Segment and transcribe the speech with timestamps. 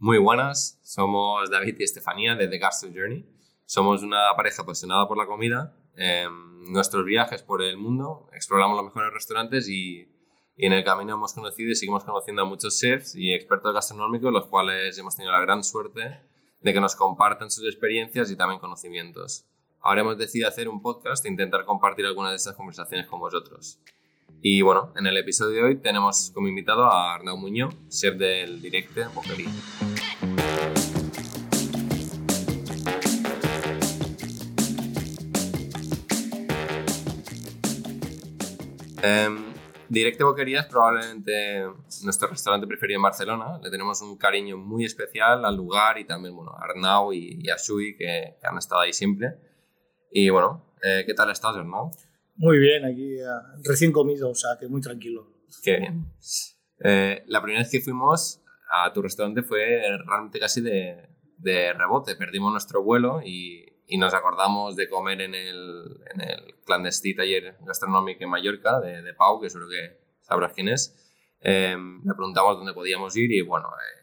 [0.00, 3.28] Muy buenas, somos David y Estefanía de The Gastro Journey.
[3.66, 5.74] Somos una pareja apasionada por la comida.
[5.96, 10.08] En nuestros viajes por el mundo exploramos los mejores restaurantes y,
[10.56, 14.32] y en el camino hemos conocido y seguimos conociendo a muchos chefs y expertos gastronómicos,
[14.32, 16.20] los cuales hemos tenido la gran suerte
[16.60, 19.46] de que nos compartan sus experiencias y también conocimientos.
[19.80, 23.80] Ahora hemos decidido hacer un podcast e intentar compartir algunas de esas conversaciones con vosotros.
[24.40, 28.62] Y bueno, en el episodio de hoy tenemos como invitado a Arnau Muñoz, chef del
[28.62, 29.48] Directe Boquería.
[39.02, 39.52] Um,
[39.88, 41.64] Directe Boquería es probablemente
[42.04, 43.58] nuestro restaurante preferido en Barcelona.
[43.60, 47.50] Le tenemos un cariño muy especial al lugar y también bueno, a Arnau y, y
[47.50, 49.34] a Shui que, que, han estado ahí siempre.
[50.12, 51.90] Y bueno, eh, ¿qué tal estás, Arnau?
[52.38, 55.26] Muy bien, aquí uh, recién comido, o sea que muy tranquilo.
[55.62, 56.06] Qué bien.
[56.84, 62.14] Eh, la primera vez que fuimos a tu restaurante fue realmente casi de, de rebote.
[62.14, 67.56] Perdimos nuestro vuelo y, y, nos acordamos de comer en el, en el clandestí taller
[67.66, 70.94] gastronómico en Mallorca de, de Pau, que seguro que sabrás quién es.
[71.40, 73.97] Eh, le preguntamos dónde podíamos ir y bueno, eh,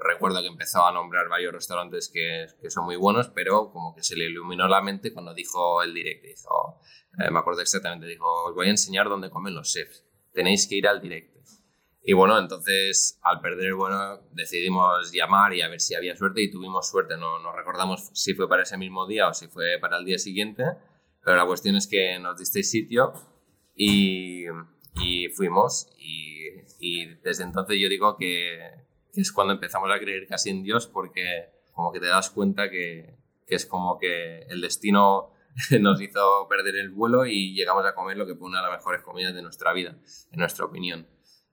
[0.00, 4.16] recuerdo que empezó a nombrar varios restaurantes que, son muy buenos, pero como que se
[4.16, 6.26] le iluminó la mente cuando dijo el directo.
[6.26, 6.80] Dijo,
[7.18, 10.04] eh, me acuerdo exactamente, dijo, os voy a enseñar dónde comen los chefs.
[10.32, 11.32] Tenéis que ir al directo.
[12.04, 16.42] Y bueno, entonces al perder el vuelo decidimos llamar y a ver si había suerte
[16.42, 17.16] y tuvimos suerte.
[17.16, 20.18] No, no recordamos si fue para ese mismo día o si fue para el día
[20.18, 20.64] siguiente,
[21.24, 23.12] pero la cuestión es que nos disteis sitio
[23.76, 24.46] y,
[25.00, 26.48] y fuimos y,
[26.80, 28.58] y, desde entonces yo digo que,
[29.12, 32.70] que, es cuando empezamos a creer casi en Dios porque como que te das cuenta
[32.70, 35.32] que, que es como que el destino
[35.80, 38.78] nos hizo perder el vuelo y llegamos a comer lo que fue una de las
[38.78, 39.96] mejores comidas de nuestra vida,
[40.30, 41.06] en nuestra opinión.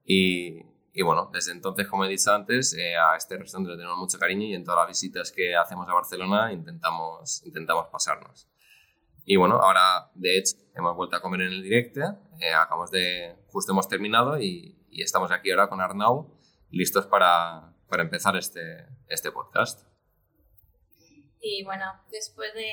[0.05, 3.97] Y, y bueno, desde entonces, como he dicho antes, eh, a este restaurante le tenemos
[3.97, 8.49] mucho cariño y en todas las visitas que hacemos a Barcelona intentamos, intentamos pasarnos.
[9.25, 12.01] Y bueno, ahora de hecho hemos vuelto a comer en el directo,
[12.39, 16.38] eh, acabamos de, justo hemos terminado y, y, estamos aquí ahora con Arnau,
[16.71, 19.87] listos para, para empezar este, este podcast.
[21.41, 22.69] Y bueno, después de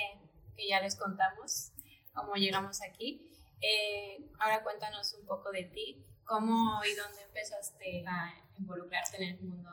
[0.57, 1.73] que ya les contamos
[2.13, 3.31] cómo llegamos aquí,
[3.61, 9.41] eh, ahora cuéntanos un poco de ti, cómo y dónde empezaste a involucrarte en el
[9.41, 9.71] mundo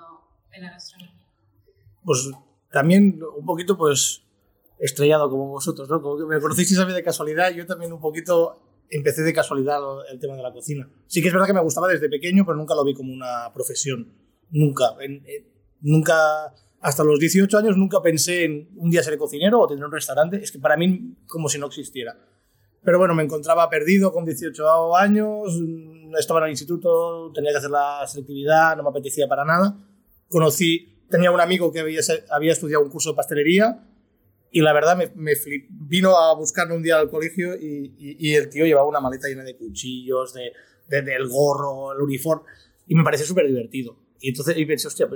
[0.52, 1.28] de la gastronomía.
[2.04, 2.30] Pues
[2.72, 4.24] también un poquito pues
[4.80, 6.02] estrellado como vosotros, ¿no?
[6.02, 9.80] Como que me conocisteis a mí de casualidad, yo también un poquito empecé de casualidad
[10.12, 10.90] el tema de la cocina.
[11.08, 13.52] Sí que es verdad que me gustaba desde pequeño, pero nunca lo vi como una
[13.54, 14.14] profesión.
[14.52, 14.96] Nunca.
[15.02, 15.48] En, en,
[15.82, 19.92] nunca hasta los 18 años nunca pensé en un día ser cocinero o tener un
[19.92, 20.38] restaurante.
[20.38, 22.16] Es que para mí como si no existiera.
[22.84, 25.58] Pero bueno, me encontraba perdido con 18 años,
[26.20, 29.78] estaba en el instituto, tenía que hacer la selectividad, no me apetecía para nada.
[30.28, 33.88] Conocí, tenía un amigo que había, había estudiado un curso de pastelería
[34.54, 38.30] y la verdad me, me flip, vino a buscarme un día al colegio y, y,
[38.30, 40.54] y, el tío llevaba una maleta llena de cuchillos, de,
[40.88, 42.44] de del gorro, el uniforme
[42.88, 43.98] y me pareció súper divertido.
[44.20, 45.08] Y entonces y pensé, hostia,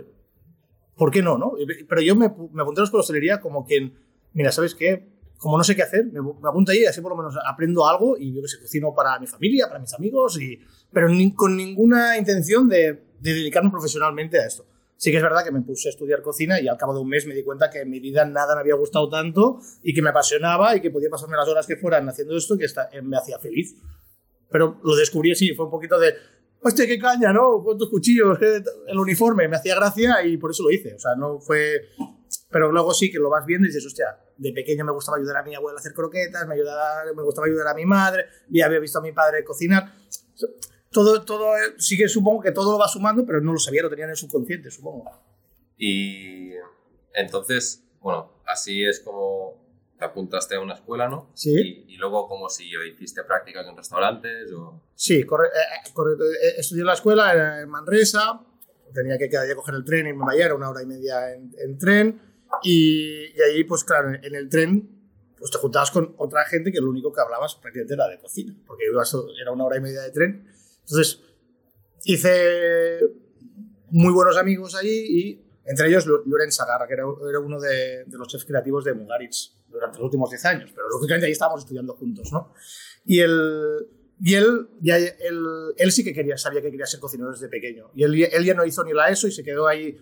[0.96, 1.38] ¿por qué no?
[1.38, 1.54] no?
[1.88, 3.92] Pero yo me, me apunté a la hostelería como que,
[4.34, 5.08] mira, ¿sabes qué?
[5.38, 7.88] Como no sé qué hacer, me, me apunto ahí y así por lo menos aprendo
[7.88, 10.60] algo y yo que sé, cocino para mi familia, para mis amigos, y,
[10.92, 14.66] pero ni, con ninguna intención de, de, dedicarme profesionalmente a esto.
[14.98, 17.08] Sí que es verdad que me puse a estudiar cocina y al cabo de un
[17.08, 20.02] mes me di cuenta que en mi vida nada me había gustado tanto y que
[20.02, 23.16] me apasionaba y que podía pasarme las horas que fueran haciendo esto que esta, me
[23.16, 23.76] hacía feliz.
[24.50, 26.16] Pero lo descubrí así, fue un poquito de,
[26.62, 27.62] hostia, qué caña, ¿no?
[27.64, 28.40] ¿Cuántos cuchillos?
[28.42, 30.96] El uniforme me hacía gracia y por eso lo hice.
[30.96, 31.82] O sea, no fue...
[32.50, 35.38] Pero luego sí que lo vas viendo y dices, hostia, de pequeño me gustaba ayudar
[35.38, 38.66] a mi abuela a hacer croquetas, me, ayudaba, me gustaba ayudar a mi madre, ya
[38.66, 39.94] había visto a mi padre cocinar.
[40.92, 43.90] Todo, todo, sí que supongo que todo lo va sumando, pero no lo sabía, lo
[43.90, 45.10] tenía en el subconsciente, supongo.
[45.78, 46.52] Y
[47.14, 49.66] entonces, bueno, así es como
[49.98, 51.32] te apuntaste a una escuela, ¿no?
[51.34, 51.86] Sí.
[51.88, 52.86] Y, y luego, ¿cómo siguió?
[52.86, 54.52] ¿Hiciste prácticas en restaurantes?
[54.54, 54.82] O...
[54.94, 56.24] Sí, corre, eh, correcto.
[56.58, 58.42] Estudié en la escuela en Manresa,
[58.94, 61.34] tenía que cada día coger el tren y me vaya, era una hora y media
[61.34, 62.22] en, en tren.
[62.62, 64.98] Y, y, ahí, pues claro, en el tren
[65.38, 68.56] pues te juntabas con otra gente que lo único que hablabas prácticamente era de cocina,
[68.66, 68.86] porque
[69.40, 70.48] era una hora y media de tren.
[70.90, 71.22] Entonces,
[72.06, 73.00] hice
[73.90, 78.28] muy buenos amigos allí y entre ellos Loren Sagarra, que era, uno de, de, los
[78.30, 82.32] chefs creativos de Mugaritz durante los últimos 10 años, pero lógicamente ahí estábamos estudiando juntos,
[82.32, 82.54] ¿no?
[83.06, 83.86] Y el,
[84.22, 85.44] y él, ya, él,
[85.78, 87.92] él, sí que quería, sabía que quería ser cocinero desde pequeño.
[87.94, 89.98] Y él, él, ya no hizo ni la ESO y se quedó ahí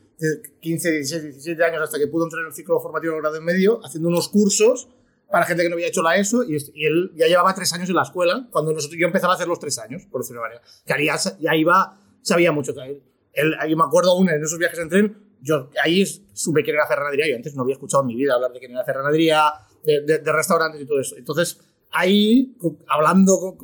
[0.62, 3.44] 15, 16, 17 años hasta que pudo entrar en el ciclo formativo de grado en
[3.44, 4.90] medio, haciendo unos cursos
[5.30, 6.44] para gente que no había hecho la ESO.
[6.44, 6.56] Y,
[6.86, 9.60] él ya llevaba tres años en la escuela, cuando nosotros, yo empezaba a hacer los
[9.60, 10.62] tres años, por decirlo de manera.
[10.86, 12.74] Que ya, ya iba, sabía mucho.
[12.84, 16.72] Él, él, yo me acuerdo aún en esos viajes en tren, yo ahí supe que
[16.72, 17.30] era ferranadería.
[17.30, 20.32] Yo antes no había escuchado en mi vida hablar de que era ferranadería, de, de,
[20.32, 21.16] restaurantes y todo eso.
[21.18, 21.60] Entonces,
[21.92, 22.58] ahí,
[22.88, 23.58] hablando,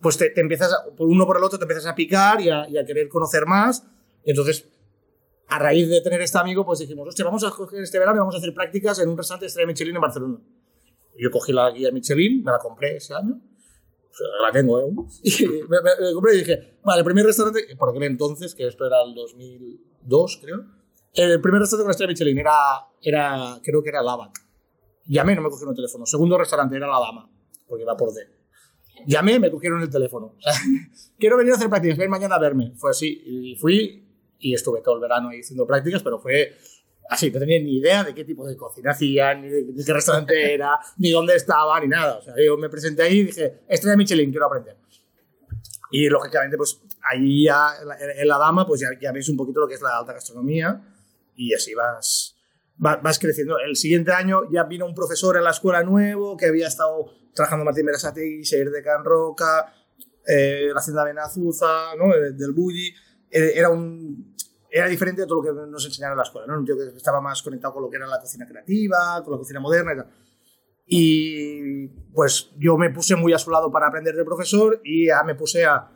[0.00, 2.68] pues te, te, empiezas, por uno por el otro, te empiezas a picar y a,
[2.68, 3.84] y a querer conocer más.
[4.24, 4.66] entonces,
[5.48, 8.20] a raíz de tener este amigo, pues dijimos, hostia, vamos a coger este verano y
[8.20, 10.38] vamos a hacer prácticas en un restaurante de estrella Michelin en Barcelona.
[11.18, 13.40] Yo cogí la guía Michelin, me la compré ese año,
[14.42, 14.84] la tengo, ¿eh?
[15.22, 18.86] Y me, me, compré y dije, vale, el primer restaurante, por aquel entonces, que esto
[18.86, 20.64] era el 2002, creo,
[21.14, 22.54] el primer restaurante con estrella Michelin era,
[23.02, 24.48] era creo que era Lavac.
[25.06, 26.04] Llamé, no me cogieron el teléfono.
[26.04, 27.30] Segundo restaurante era La Dama,
[27.66, 28.20] porque iba por D.
[29.06, 30.36] Llamé, me cogieron el teléfono.
[31.18, 32.72] Quiero venir a hacer prácticas, ven mañana a verme.
[32.76, 34.04] Fue así, y fui
[34.38, 36.56] y estuve todo el verano ahí haciendo prácticas, pero fue
[37.08, 40.54] así, no tenía ni idea de qué tipo de cocina hacían, ni de, qué restaurante
[40.54, 42.18] era, ni dónde estaba, ni nada.
[42.18, 44.76] O sea, yo me presenté ahí y dije, estrella Michelin, quiero aprender.
[45.90, 47.70] Y lógicamente, pues ahí ya,
[48.16, 50.82] en la dama, pues ya, ya ves un poquito lo que es la alta gastronomía
[51.34, 52.36] y así vas,
[52.76, 53.58] vas, creciendo.
[53.58, 57.64] El siguiente año ya vino un profesor en la escuela nuevo que había estado trabajando
[57.64, 59.72] Martín Berasategui, Seir de Can Roca,
[60.26, 62.12] eh, la hacienda Benazuza, ¿no?
[62.14, 62.88] del Bulli.
[63.30, 64.34] Eh, era un
[64.70, 66.58] era diferente de todo lo que nos enseñaron en la escuela, ¿no?
[66.58, 69.38] Un tío que estaba más conectado con lo que era la cocina creativa, con la
[69.38, 70.10] cocina moderna y tal.
[70.90, 75.22] Y pues yo me puse muy a su lado para aprender del profesor y ya
[75.22, 75.90] me puse a...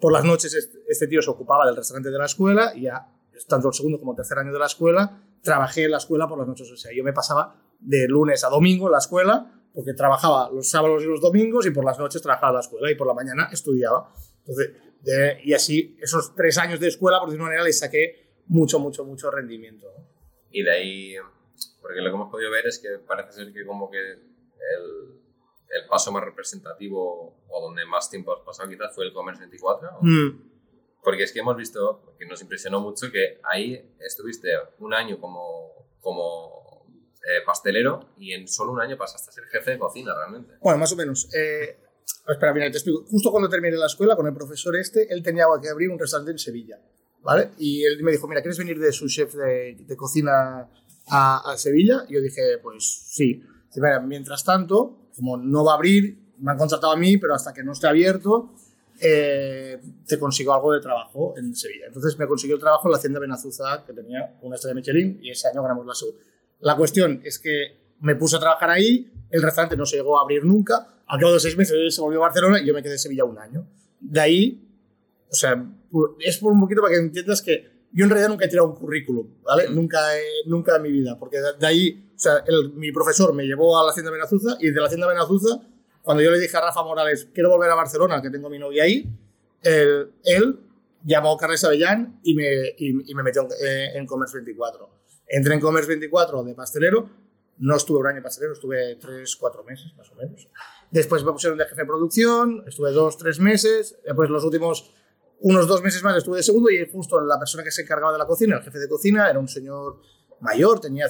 [0.00, 0.52] Por las noches
[0.88, 3.06] este tío se ocupaba del restaurante de la escuela y ya,
[3.46, 6.38] tanto el segundo como el tercer año de la escuela, trabajé en la escuela por
[6.38, 6.68] las noches.
[6.72, 10.68] O sea, yo me pasaba de lunes a domingo en la escuela porque trabajaba los
[10.68, 13.14] sábados y los domingos y por las noches trabajaba en la escuela y por la
[13.14, 14.12] mañana estudiaba.
[14.40, 14.72] Entonces,
[15.44, 19.04] y así, esos tres años de escuela, por decirlo de manera, le saqué mucho, mucho,
[19.04, 19.88] mucho rendimiento.
[20.50, 21.14] Y de ahí,
[21.80, 25.22] porque lo que hemos podido ver es que parece ser que como que el,
[25.72, 29.90] el paso más representativo o donde más tiempo has pasado quizás fue el Commerce 24.
[30.00, 30.52] Mm.
[31.02, 35.88] Porque es que hemos visto, que nos impresionó mucho, que ahí estuviste un año como,
[36.00, 36.86] como
[37.24, 40.54] eh, pastelero y en solo un año pasaste a ser jefe de cocina realmente.
[40.60, 41.28] Bueno, más o menos.
[41.34, 41.78] Eh,
[42.28, 43.04] Espera, mira, te explico.
[43.08, 46.32] Justo cuando terminé la escuela con el profesor este, él tenía que abrir un restaurante
[46.32, 46.80] en Sevilla,
[47.22, 47.50] ¿vale?
[47.58, 50.68] Y él me dijo, mira, ¿quieres venir de su chef de, de cocina
[51.08, 52.04] a, a, Sevilla?
[52.08, 53.42] Y yo dije, pues sí.
[53.66, 57.34] Dice, mira, mientras tanto, como no va a abrir, me han contratado a mí, pero
[57.34, 58.54] hasta que no esté abierto,
[59.00, 61.86] eh, te consigo algo de trabajo en Sevilla.
[61.86, 65.30] Entonces me consiguió el trabajo en la hacienda Benazuza, que tenía una estrella Michelin, y
[65.30, 66.22] ese año ganamos la segunda.
[66.60, 70.22] La cuestión es que me puse a trabajar ahí, el restaurante no se llegó a
[70.22, 72.92] abrir nunca, al cabo de seis meses se volvió a Barcelona y yo me quedé
[72.92, 73.66] en Sevilla un año.
[74.00, 74.68] De ahí,
[75.30, 75.64] o sea,
[76.20, 78.74] es por un poquito para que entiendas que yo en realidad nunca he tirado un
[78.74, 79.68] currículum, ¿vale?
[79.68, 80.00] Nunca,
[80.46, 82.42] nunca en mi vida, porque de, ahí, o sea,
[82.74, 85.60] mi profesor me llevó a la Hacienda Benazuza y de la Hacienda Benazuza,
[86.02, 88.58] cuando yo le dije a Rafa Morales, quiero volver a Barcelona, que tengo a mi
[88.58, 89.08] novia ahí,
[89.62, 90.58] él, él
[91.04, 94.88] llamó a Carles Avellán y me, y, me metió en, eh, en Commerce 24.
[95.28, 97.08] Entré en Commerce 24 de pastelero,
[97.58, 100.48] no estuve un año pastelero, estuve tres, cuatro meses más o menos.
[100.92, 103.98] Después me pusieron de jefe de producción, estuve dos, tres meses.
[104.04, 104.94] Después los últimos
[105.40, 108.18] unos dos meses más estuve de segundo y justo la persona que se encargaba de
[108.18, 110.00] la cocina, el jefe de cocina, era un señor
[110.40, 111.06] mayor, tenía,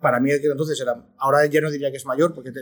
[0.00, 2.52] para mí entonces era, ahora ya no diría que es mayor, porque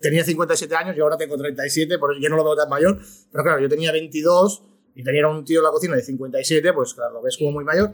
[0.00, 2.98] tenía 57 años y ahora tengo 37, por eso ya no lo veo tan mayor,
[3.30, 4.64] pero claro, yo tenía 22
[4.96, 7.64] y tenía un tío en la cocina de 57, pues claro, lo ves como muy
[7.64, 7.92] mayor,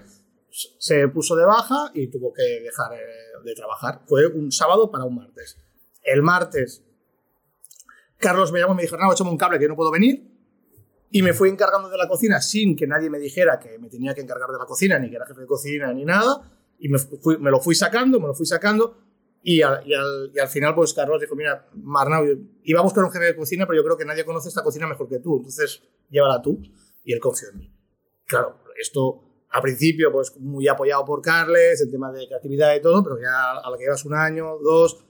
[0.49, 2.99] se puso de baja y tuvo que dejar eh,
[3.45, 4.03] de trabajar.
[4.07, 5.59] Fue un sábado para un martes.
[6.02, 6.83] El martes
[8.23, 10.26] Carlos me llamó y me dijo, no, échame un cable que no puedo venir.
[11.11, 14.14] Y me fui encargando de la cocina sin que nadie me dijera que me tenía
[14.14, 16.50] que encargar de la cocina, ni que era jefe de cocina, ni nada.
[16.79, 18.97] Y me, lo fui sacando, me lo fui sacando.
[19.43, 19.83] Y al,
[20.41, 22.25] al, final, pues Carlos dijo, mira, Marnau,
[22.62, 24.87] iba a buscar un jefe de cocina, pero yo creo que nadie conoce esta cocina
[24.87, 25.37] mejor que tú.
[25.37, 26.62] Entonces, llévala tú.
[27.05, 27.75] Y él confió en mí.
[28.26, 33.05] Claro, esto al principio, pues muy apoyado por Carles, el tema de creatividad y todo,
[33.05, 35.05] pero ya a la que llevas un año, dos,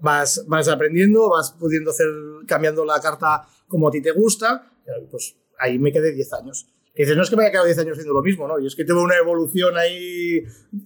[0.00, 2.08] vas, vas aprendiendo, vas pudiendo hacer,
[2.46, 4.70] cambiando la carta como a ti te gusta,
[5.10, 6.72] pues ahí me quedé 10 años.
[6.94, 8.58] Dices, no es que me haya quedado 10 años haciendo lo mismo, ¿no?
[8.58, 10.42] Y es que tuve una evolución ahí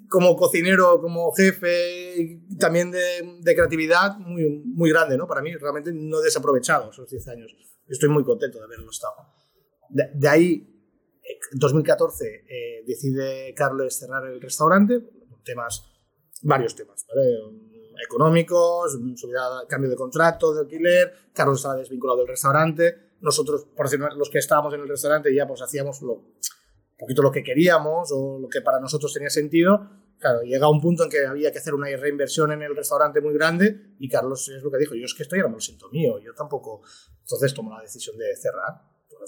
[0.08, 5.28] como cocinero, como jefe, también de, de, creatividad muy, muy grande, ¿no?
[5.28, 7.54] Para mí, realmente no he desaprovechado esos 10 años.
[7.86, 9.14] Estoy muy contento de haberlo estado.
[9.88, 10.66] De, de ahí,
[11.52, 15.00] en 2014, eh, decide Carlos cerrar el restaurante,
[15.44, 15.84] temas,
[16.42, 17.69] varios temas, ¿vale?
[18.04, 24.00] Económicos, subida, cambio de contrato, de alquiler, Carlos estaba desvinculado del restaurante, nosotros, por decir,
[24.16, 28.10] los que estábamos en el restaurante ya pues hacíamos lo, un poquito lo que queríamos
[28.12, 29.88] o lo que para nosotros tenía sentido.
[30.18, 33.32] Claro, llega un punto en que había que hacer una reinversión en el restaurante muy
[33.34, 35.88] grande y Carlos es lo que dijo, yo es que esto ya no lo siento
[35.90, 36.82] mío, yo tampoco.
[37.20, 38.82] Entonces tomó la decisión de cerrar.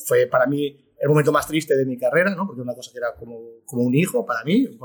[0.07, 2.47] Fue para mí el momento más triste de mi carrera, ¿no?
[2.47, 4.79] porque una cosa que era como, como un hijo para mí,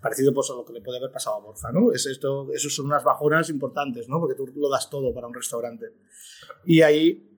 [0.00, 1.92] Parecido pues, a lo que le puede haber pasado a Borja, ¿no?
[1.92, 4.18] Es esto, eso son unas bajonas importantes, ¿no?
[4.20, 5.86] Porque tú lo das todo para un restaurante.
[6.64, 7.28] Y ahí,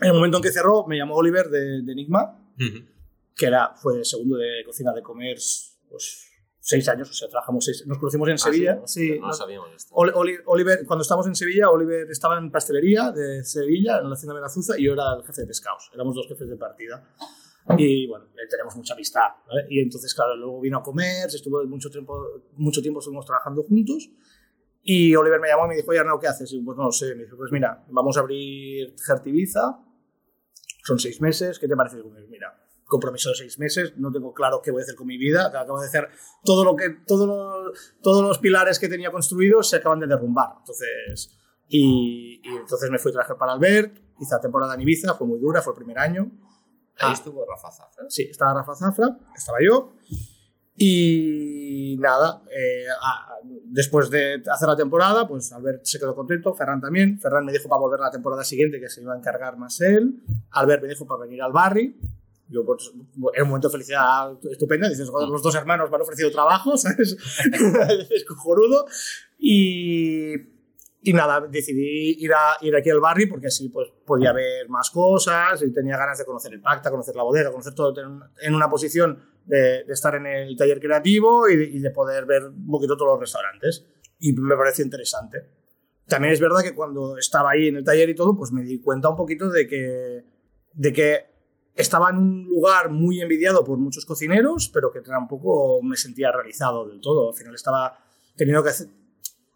[0.00, 2.52] en el momento en que cerró, me llamó Oliver de, de Enigma,
[3.36, 5.36] que era, fue segundo de cocina de comer,
[5.88, 6.24] pues
[6.60, 8.80] seis años, o sea, trabajamos seis, nos conocimos en Ah, Sevilla.
[8.84, 9.94] sí, sí, no sabíamos esto.
[9.94, 14.14] Oli- Oli- Oliver, cuando estábamos en Sevilla, Oliver estaba en pastelería de Sevilla, en la
[14.14, 15.90] hacienda de Benazuza, y yo era el jefe de pescados.
[15.94, 17.08] Éramos dos jefes de partida.
[17.76, 19.28] Y bueno, eh, tenemos mucha amistad.
[19.46, 19.66] ¿vale?
[19.68, 24.10] Y entonces, claro, luego vino a comer, estuvo mucho tiempo, mucho tiempo estuvimos trabajando juntos.
[24.82, 26.50] Y Oliver me llamó y me dijo, oye, Arnau, ¿qué haces?
[26.52, 27.14] Y yo, pues no sé.
[27.14, 29.80] Me dijo, pues mira, vamos a abrir Gertibiza,
[30.84, 31.96] son seis meses, ¿qué te parece?
[31.96, 32.54] Digo, mira,
[32.86, 35.78] compromiso de seis meses, no tengo claro qué voy a hacer con mi vida, acabo
[35.80, 36.08] de hacer
[36.44, 37.72] todo lo que, todo lo-
[38.02, 40.52] todos los pilares que tenía construidos se acaban de derrumbar.
[40.60, 41.36] Entonces,
[41.68, 45.26] y, y entonces me fui a trabajar para Albert, hice la temporada en Ibiza, fue
[45.26, 46.30] muy dura, fue el primer año.
[47.00, 47.12] Ahí Ah.
[47.12, 48.04] estuvo Rafa Zafra.
[48.08, 49.94] Sí, estaba Rafa Zafra, estaba yo.
[50.80, 56.80] Y nada, eh, ah, después de hacer la temporada, pues Albert se quedó contento, Ferran
[56.80, 57.18] también.
[57.18, 60.22] Ferran me dijo para volver la temporada siguiente que se iba a encargar más él.
[60.52, 61.98] Albert me dijo para venir al barri.
[62.50, 62.92] Yo, pues,
[63.34, 64.88] era un momento de felicidad estupenda.
[64.88, 67.16] Dices, joder, los dos hermanos me han ofrecido trabajo, ¿sabes?
[68.10, 68.86] es cojonudo.
[69.38, 70.36] Y,
[71.00, 74.90] y nada, decidí ir, a, ir aquí al barrio porque así pues, podía ver más
[74.90, 77.94] cosas y tenía ganas de conocer el Pacta, conocer la bodega, conocer todo,
[78.40, 82.46] en una posición de, estar en el taller creativo y de, y de poder ver
[82.46, 83.86] un poquito todos los restaurantes.
[84.18, 85.58] Y me pareció interesante.
[86.06, 88.80] También es verdad que cuando estaba ahí en el taller y todo, pues me di
[88.80, 90.24] cuenta un poquito de que,
[90.72, 91.26] de que
[91.74, 96.88] estaba en un lugar muy envidiado por muchos cocineros, pero que tampoco me sentía realizado
[96.88, 97.28] del todo.
[97.30, 97.98] Al final estaba
[98.36, 98.88] teniendo que hacer,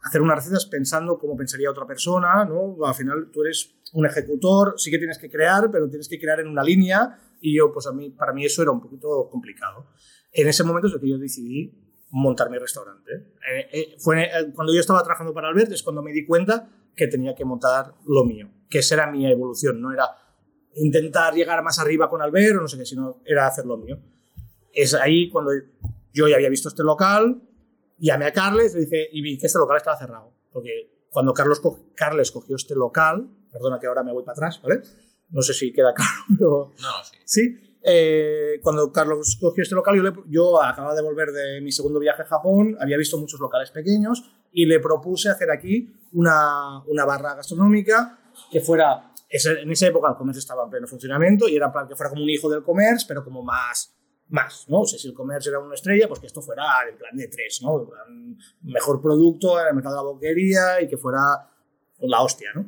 [0.02, 2.76] hacer unas recetas pensando como pensaría otra persona, ¿no?
[2.85, 6.40] Al final tú eres un ejecutor, sí que tienes que crear, pero tienes que crear
[6.40, 9.87] en una línea y yo, pues a mí, para mí eso era un poquito complicado.
[10.32, 11.73] En ese momento es lo que yo decidí
[12.11, 13.12] montar mi restaurante.
[13.12, 16.68] Eh, eh, fue eh, cuando yo estaba trabajando para Albert es cuando me di cuenta
[16.94, 20.04] que tenía que montar lo mío, que esa era mi evolución, no era
[20.76, 23.99] intentar llegar más arriba con Albert no sé qué, sino era hacer lo mío.
[24.73, 25.52] Es ahí cuando
[26.12, 27.42] yo ya había visto este local,
[28.06, 30.32] llamé a Carles y le dije, y vi que este local estaba cerrado.
[30.52, 34.61] Porque cuando Carlos co- Carles cogió este local, perdona que ahora me voy para atrás,
[34.62, 34.82] ¿vale?
[35.30, 37.16] No sé si queda claro, pero No, sí.
[37.25, 37.78] sí.
[37.82, 41.99] eh, cuando Carlos cogió este local, yo, le- yo acababa de volver de mi segundo
[41.99, 47.04] viaje a Japón, había visto muchos locales pequeños y le propuse hacer aquí una, una
[47.04, 48.18] barra gastronómica
[48.50, 51.97] que fuera, en esa época el comercio estaba en pleno funcionamiento y era para que
[51.97, 53.94] fuera como un hijo del comercio, pero como más,
[54.33, 54.81] más, ¿no?
[54.81, 57.29] O sea, si el comercio era una estrella, pues que esto fuera en plan de
[57.29, 57.81] tres, ¿no?
[57.83, 61.21] En plan, mejor producto en el mercado de la boquería y que fuera
[62.01, 62.62] la hostia, ¿no?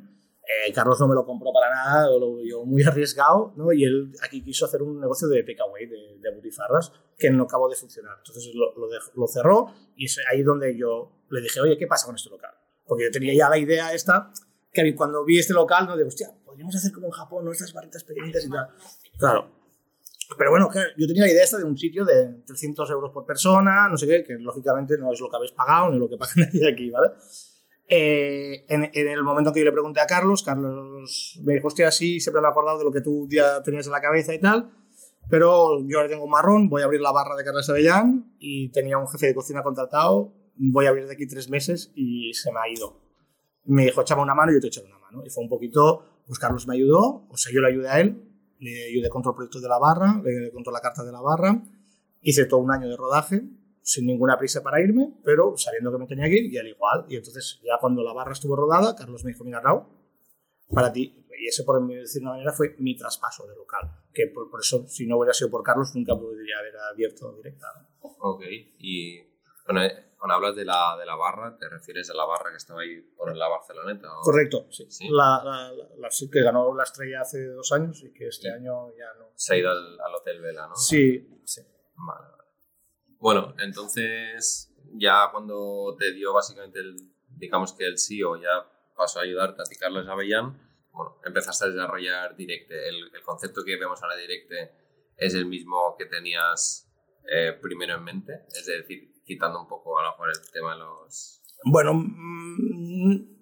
[0.45, 3.73] Eh, Carlos no me lo compró para nada, lo vio muy arriesgado, ¿no?
[3.73, 7.69] Y él aquí quiso hacer un negocio de takeaway, de, de butifarras, que no acabó
[7.71, 8.17] de funcionar.
[8.19, 9.67] Entonces lo, lo, dejó- lo cerró
[9.97, 12.51] y es ahí donde yo le dije, oye, ¿qué pasa con este local?
[12.87, 14.31] Porque yo tenía ya la idea esta,
[14.71, 17.51] que cuando vi este local, no digo, hostia, podríamos hacer como en Japón, ¿no?
[17.51, 18.69] Estas barritas pequeñitas y tal.
[19.19, 19.64] Claro.
[20.37, 23.89] Pero bueno, yo tenía la idea esta de un sitio de 300 euros por persona,
[23.89, 26.69] no sé qué, que lógicamente no es lo que habéis pagado ni lo que nadie
[26.69, 27.11] aquí, ¿vale?
[27.87, 32.19] Eh, en, el momento que yo le pregunté a Carlos, Carlos me dijo, hostia, sí,
[32.21, 34.71] siempre me he acordado de lo que tú ya tenías en la cabeza y tal,
[35.29, 38.71] pero yo ahora tengo un marrón, voy a abrir la barra de Carlos Avellán y
[38.71, 42.51] tenía un jefe de cocina contratado, voy a abrir de aquí tres meses y se
[42.53, 43.01] me ha ido.
[43.65, 45.23] Me dijo, échame una mano y yo te eché una mano.
[45.25, 48.34] Y fue un poquito, pues Carlos me ayudó, o sea, yo le ayudé a él,
[48.65, 51.05] le ayudé con todo el proyecto de la barra, le ayudé con toda la carta
[51.05, 51.63] de la barra,
[52.23, 53.43] hice todo un año de rodaje,
[53.83, 57.05] sin ninguna prisa para irme, pero sabiendo que me tenía que ir y al igual.
[57.09, 59.85] Y entonces, ya cuando la barra estuvo rodada, Carlos me dijo, mira, Raúl,
[60.73, 64.29] para ti, y ese por decir de una manera fue mi traspaso de local, que
[64.29, 67.67] por, por eso, si no hubiera sido por Carlos, nunca podría haber abierto directa.
[68.03, 68.09] ¿no?
[68.21, 68.43] Ok,
[68.79, 69.21] y
[69.67, 72.57] bueno, eh, cuando hablas de la, de la barra, ¿te refieres a la barra que
[72.57, 74.09] estaba ahí por la Barceloneta?
[74.11, 74.87] o- Correcto, sí.
[74.89, 75.07] Sí.
[75.11, 78.89] La, la- la- sí, que ganó la estrella hace dos años y que este año
[78.97, 79.33] ya no.
[79.35, 80.77] Se ha ido al, al Hotel Vela, ¿no?
[80.77, 81.61] Sí, sí.
[81.97, 82.43] Vale, vale.
[83.19, 86.97] Bueno, entonces ya cuando te dio básicamente el,
[87.29, 88.67] digamos que el sí o ya
[88.97, 90.59] pasó a ayudarte a ti Carlos Avellán,
[90.91, 92.89] bueno, empezaste a desarrollar Directe.
[92.89, 94.73] El, el concepto que vemos ahora Directe
[95.19, 96.91] es el mismo que tenías
[97.31, 100.81] eh, primero en mente, es decir, quitando un poco a lo mejor el tema de
[100.81, 101.43] los...
[101.65, 103.35] Bueno, mm,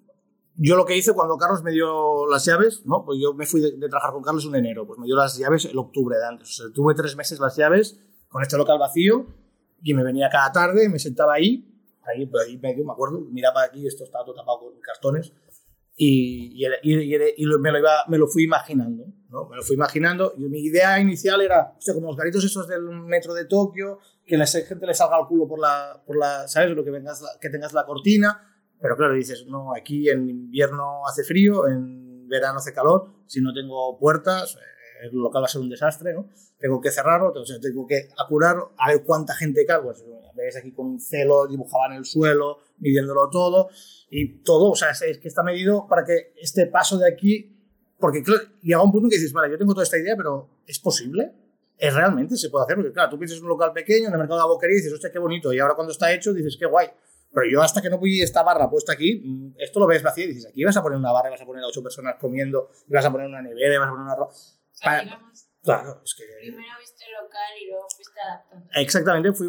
[0.55, 3.03] yo lo que hice cuando Carlos me dio las llaves, ¿no?
[3.05, 5.37] Pues yo me fui de, de trabajar con Carlos en enero, pues me dio las
[5.37, 6.49] llaves el octubre de antes.
[6.49, 7.99] O sea, tuve tres meses las llaves
[8.29, 9.25] con este local vacío
[9.81, 11.69] y me venía cada tarde, me sentaba ahí,
[12.03, 15.33] ahí, por ahí medio, me acuerdo, miraba aquí, esto estaba todo tapado con cartones
[15.95, 19.47] y, y, y- y me, lo iba, me lo fui imaginando, ¿no?
[19.49, 22.83] Me lo fui imaginando y mi idea inicial era, hostia, como los garitos esos del
[22.83, 26.71] metro de Tokio, que la gente le salga al culo por la, por la ¿sabes?
[26.71, 31.23] Lo que, vengas, que tengas la cortina, pero claro, dices, no, aquí en invierno hace
[31.23, 35.61] frío, en verano hace calor, si no tengo puertas, eh, el local va a ser
[35.61, 36.29] un desastre, ¿no?
[36.57, 39.83] Tengo que cerrarlo, entonces tengo que apurar, a ver cuánta gente cabe.
[39.83, 40.03] Pues,
[40.35, 43.69] ves aquí con un celo, dibujaba en el suelo, midiéndolo todo,
[44.09, 47.55] y todo, o sea, es, que está medido para que este paso de aquí,
[47.99, 50.49] porque claro, llega un punto en que dices, vale, yo tengo toda esta idea, pero
[50.65, 51.33] ¿es posible?
[51.83, 54.17] Es realmente se puede hacer, porque claro, tú piensas en un local pequeño, en el
[54.17, 56.55] mercado de la boquería y dices, hostia, qué bonito, y ahora cuando está hecho dices,
[56.57, 56.87] qué guay.
[57.33, 60.23] Pero yo hasta que no vi esta barra puesta aquí, mm, esto lo ves vacío
[60.23, 62.69] y dices, aquí vas a poner una barra, vas a poner a ocho personas comiendo,
[62.87, 64.33] y vas a poner una nevera, y vas a poner una ropa.
[65.61, 66.23] claro, es que...
[66.39, 68.65] Primero viste el local y luego fuiste adaptando.
[68.75, 69.47] Exactamente, fue,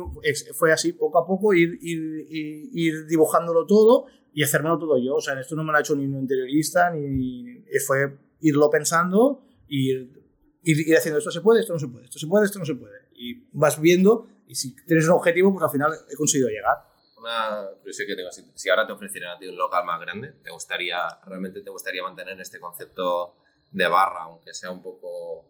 [0.55, 2.27] fue así, poco a poco, ir, ir,
[2.73, 5.15] ir, dibujándolo todo y hacérmelo todo yo.
[5.15, 9.45] O sea, esto no me lo ha hecho ni un interiorista, ni fue irlo pensando
[9.69, 10.24] y
[10.65, 12.65] ir, ir haciendo esto se puede, esto no se puede, esto se puede, esto no
[12.65, 13.09] se puede.
[13.15, 16.77] Y vas viendo y si tienes un objetivo, pues al final he conseguido llegar.
[17.19, 20.51] Una curiosidad que tengo, si, ahora te ofrecieran a ti un local más grande, ¿te
[20.51, 23.37] gustaría, realmente te gustaría mantener este concepto
[23.71, 25.47] de barra, aunque sea un poco,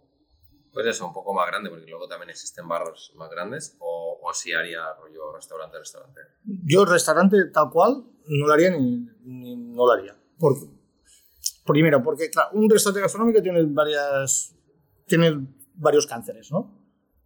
[0.72, 4.32] pues eso, un poco más grande, porque luego también existen barros más grandes, o, o
[4.32, 6.20] si haría rollo restaurante, restaurante?
[6.44, 10.16] Yo restaurante tal cual no lo haría ni, no lo haría.
[10.38, 10.54] Por,
[11.66, 14.53] primero, porque claro, un restaurante gastronómico tiene varias
[15.06, 16.80] tiene varios cánceres, ¿no?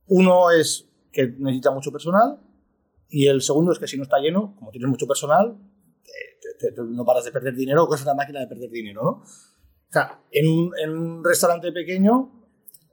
[0.06, 2.40] Uno es que necesita mucho personal
[3.08, 5.56] y el segundo es que si no está lleno, como tienes mucho personal,
[6.88, 9.10] no paras de perder dinero, que es una máquina de perder dinero, ¿no?
[9.10, 12.38] O sea, en un, en un restaurante pequeño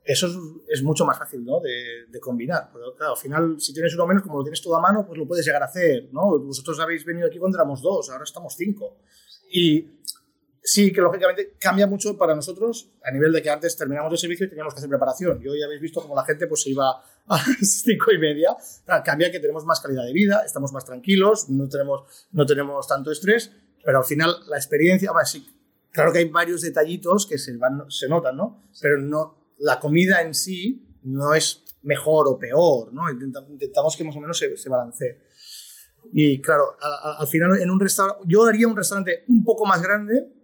[0.06, 0.34] eso es,
[0.68, 1.60] es, mucho más fácil ¿no?
[1.60, 2.70] de, de, combinar.
[2.72, 5.18] Pero claro, al final, si tienes uno menos, como lo tienes todo a mano, pues
[5.18, 6.10] lo puedes llegar a hacer.
[6.12, 6.40] ¿no?
[6.40, 9.00] Vosotros habéis venido aquí cuando éramos dos, ahora estamos cinco.
[9.52, 9.82] Y
[10.66, 14.48] sí que lógicamente cambia mucho para nosotros a nivel de que antes terminamos el servicio
[14.48, 15.40] y teníamos que hacer preparación.
[15.40, 16.90] Yo ya habéis visto como la gente pues se iba
[17.28, 18.56] a las cinco y media.
[19.04, 23.12] cambia que tenemos más calidad de vida, estamos más tranquilos, no tenemos, no tenemos tanto
[23.12, 23.52] estrés,
[23.84, 25.48] pero al final la experiencia, sí,
[25.92, 28.64] claro que hay varios detallitos que se, van, se notan, ¿no?
[28.82, 33.04] Pero no, la comida en sí no es mejor o peor, ¿no?
[33.12, 35.22] Intentamos que más o menos se, se balancee.
[36.12, 36.76] Y claro,
[37.20, 40.35] al final en un restaurante, yo haría un restaurante un poco más grande,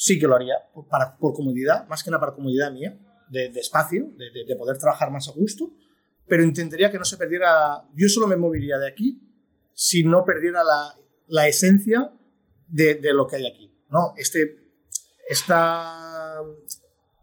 [0.00, 0.54] sí que lo haría
[0.88, 5.28] para, por comodidad, más que nada para comodidad mía, de, espacio, de, poder trabajar más
[5.28, 5.74] a gusto,
[6.26, 9.20] pero intentaría que no se perdiera, yo solo me movería de aquí
[9.74, 12.14] si no perdiera la, la esencia
[12.66, 14.14] de, lo que hay aquí, ¿no?
[14.16, 14.56] Este,
[15.28, 16.40] esta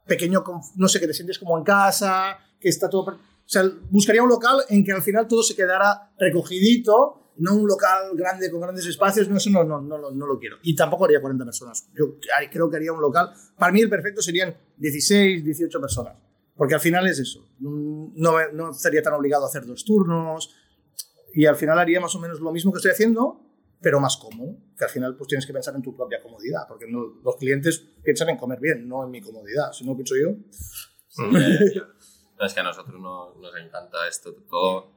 [0.06, 0.44] pequeño,
[0.76, 3.12] no sé, que te sientes como en casa, que está todo...
[3.12, 7.68] O sea, buscaría un local en que al final todo se quedara recogidito no un
[7.68, 10.58] local grande con grandes espacios, no, eso no, no, no, no, lo quiero.
[10.64, 11.90] Y tampoco haría 40 personas.
[11.94, 12.16] Yo
[12.52, 16.18] creo que haría un local, para mí el perfecto serían 16, 18 personas.
[16.56, 17.48] Porque al final es eso.
[17.60, 20.56] No, no estaría tan obligado a hacer dos turnos.
[21.34, 23.40] Y al final haría más o menos lo mismo que estoy haciendo,
[23.80, 24.58] pero más cómodo.
[24.76, 26.62] Que al final pues tienes que pensar en tu propia comodidad.
[26.68, 29.72] Porque los clientes piensan en comer bien, no en mi comodidad.
[29.72, 30.30] Si no pienso yo.
[32.46, 34.34] es que a nosotros nos, nos encanta esto.
[34.50, 34.97] Todo,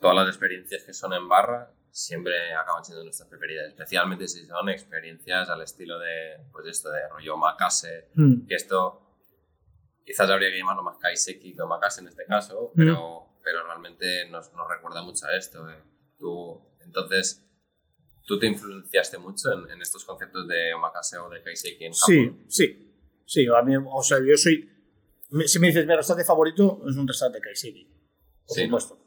[0.00, 4.68] todas las experiencias que son en barra siempre acaban siendo nuestras preferidas, especialmente si son
[4.68, 8.46] experiencias al estilo de, pues esto, de rollo Makase, mm.
[8.46, 9.02] que esto
[10.04, 12.78] quizás habría que llamarlo más Kaiseki que Makase en este caso, mm.
[12.78, 15.68] pero, pero realmente nos, nos, recuerda mucho a esto.
[15.68, 15.82] Eh.
[16.18, 17.44] Tú, entonces,
[18.24, 22.46] ¿tú te influenciaste mucho en, en, estos conceptos de Omakase o de Kaiseki en Japón?
[22.48, 22.94] Sí, sí,
[23.26, 24.70] sí, a mí, o sea, yo soy,
[25.46, 27.84] si me dices mi restaurante favorito, es un restaurante Kaiseki,
[28.46, 28.98] por sí, supuesto.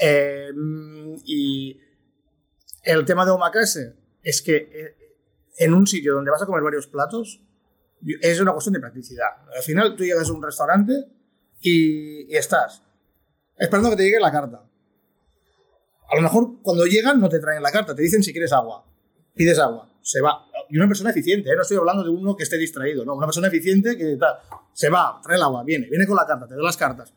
[0.00, 0.50] Eh,
[1.24, 1.80] y
[2.82, 4.96] el tema de omakase es que eh,
[5.58, 7.40] en un sitio donde vas a comer varios platos
[8.22, 9.28] es una cuestión de practicidad.
[9.54, 10.92] Al final tú llegas a un restaurante
[11.60, 12.82] y, estás
[13.56, 14.62] esperando que te llegue la carta.
[16.08, 18.84] A lo mejor cuando llegan no te traen la carta, te dicen si quieres agua.
[19.34, 20.46] Pides agua, se va.
[20.70, 21.56] Y una persona eficiente, ¿eh?
[21.56, 24.36] no estoy hablando de uno que esté distraído, no, una persona eficiente que tal,
[24.72, 27.12] se va, trae el agua, viene, viene con la carta, te da las cartas,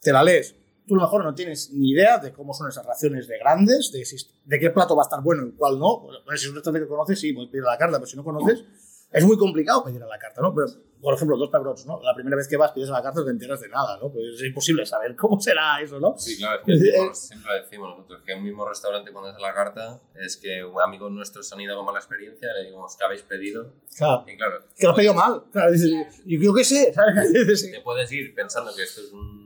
[0.00, 0.56] te la lees,
[0.86, 3.92] tú a lo mejor no tienes ni idea de cómo son esas raciones de grandes,
[3.92, 4.04] de,
[4.44, 6.06] de qué plato va a estar bueno y cuál no.
[6.24, 8.16] Pues, si es un restaurante que conoces, sí, puedes pedir a la carta, pero si
[8.16, 8.64] no conoces,
[9.12, 10.54] es muy complicado pedir a la carta, ¿no?
[10.54, 10.66] Pero,
[11.00, 12.00] por ejemplo, dos pebrots, ¿no?
[12.02, 14.10] La primera vez que vas, pides a la carta, te enteras de nada, ¿no?
[14.10, 16.16] Pues es imposible saber cómo será eso, ¿no?
[16.18, 19.36] Sí, claro, es que eh, siempre decimos nosotros que en un mismo restaurante cuando es
[19.36, 22.66] a la carta es que un amigo nuestro se han ido con mala experiencia, le
[22.66, 23.72] digo, ¿qué habéis pedido?
[23.96, 24.24] Claro.
[24.26, 24.64] Y claro.
[24.76, 25.44] Que lo has pedido mal.
[25.52, 27.70] Claro, dices, yo qué sé, ¿sabes?
[27.70, 29.45] Te puedes ir pensando que esto es un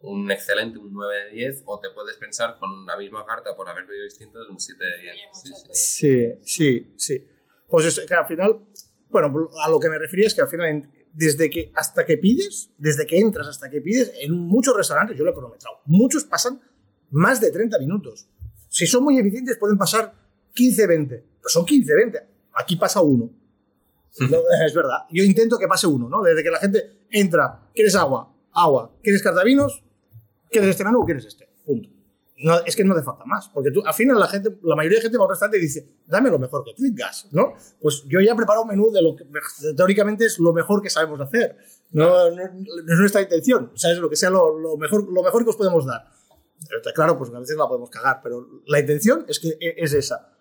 [0.00, 3.68] un excelente, un 9 de 10, o te puedes pensar con la misma carta por
[3.68, 5.14] haber pedido distintos, un 7 de 10.
[5.72, 7.26] Sí, sí, sí.
[7.66, 8.60] Pues es que al final,
[9.10, 12.70] bueno, a lo que me refería es que al final, desde que hasta que pides,
[12.78, 16.60] desde que entras hasta que pides, en muchos restaurantes, yo lo he cronometrado, muchos pasan
[17.10, 18.28] más de 30 minutos.
[18.68, 20.14] Si son muy eficientes pueden pasar
[20.54, 21.16] 15, 20.
[21.16, 22.18] Pero son 15, 20.
[22.54, 23.30] Aquí pasa uno.
[24.20, 25.04] No, es verdad.
[25.10, 26.22] Yo intento que pase uno, ¿no?
[26.22, 28.34] Desde que la gente entra, ¿quieres agua?
[28.52, 28.96] Agua.
[29.00, 29.84] ¿Quieres cartavinos?
[30.50, 31.04] ¿Quieres este menú?
[31.04, 31.48] ¿Quieres este?
[31.64, 31.90] Punto.
[32.40, 33.48] No, es que no hace falta más.
[33.48, 35.62] Porque tú, al final, la, gente, la mayoría de gente va a un restaurante y
[35.62, 37.54] dice, dame lo mejor que tengas, ¿no?
[37.80, 39.24] Pues yo ya preparo un menú de lo que
[39.76, 41.56] teóricamente es lo mejor que sabemos hacer.
[41.90, 43.72] No, no, no es nuestra intención.
[43.74, 46.10] O sea, es lo que sea lo, lo, mejor, lo mejor que os podemos dar.
[46.94, 50.36] Claro, pues a veces la podemos cagar, pero la intención es que e, es esa.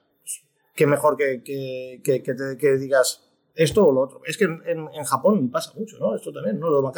[0.76, 3.24] Que mejor que, que, que, que, te, digas
[3.56, 4.22] esto o lo otro.
[4.26, 6.16] Es que en, en, Japón pasa mucho, ¿no?
[6.16, 6.92] Esto también, ¿no?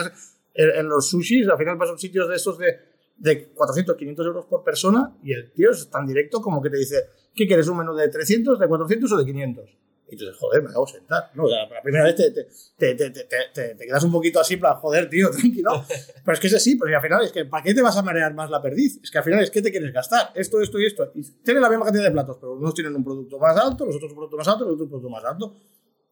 [0.54, 2.89] En, en los sushis, al final pasan sitios de estos de
[3.20, 6.78] de 400, 500 euros por persona y el tío es tan directo como que te
[6.78, 7.68] dice, ¿qué quieres?
[7.68, 9.70] ¿Un menú de 300, de 400 o de 500?
[10.12, 11.30] Y tú dices, joder, me de sentar.
[11.36, 13.10] No, la, la primera vez te, te, te,
[13.54, 15.84] te, quedas un poquito así, plan, joder, tío, tranquilo.
[16.26, 18.02] Pero es que es así, pero al final es que, ¿para qué te vas a
[18.02, 19.00] marear más la perdiz?
[19.04, 21.12] Es que al final es que te quieres gastar esto, esto y esto.
[21.14, 23.96] Y tienen la misma cantidad de platos, pero unos tienen un producto más alto, los
[23.98, 25.56] otros un producto más alto, los otros un producto más alto.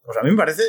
[0.03, 0.63] Pues a mí me parece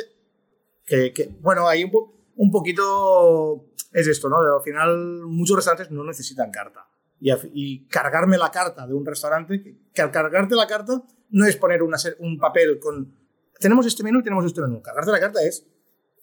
[0.85, 1.91] que, que bueno, hay un,
[2.35, 4.37] un poquito es esto, ¿no?
[4.37, 6.87] Al final, muchos restaurantes no necesitan carta.
[7.19, 9.61] Y, y cargarme la carta de un restaurante,
[9.93, 13.15] que, al cargarte la carta no es poner una, un papel con.
[13.59, 14.81] Tenemos este menú y tenemos este menú.
[14.81, 15.67] Cargarte la carta es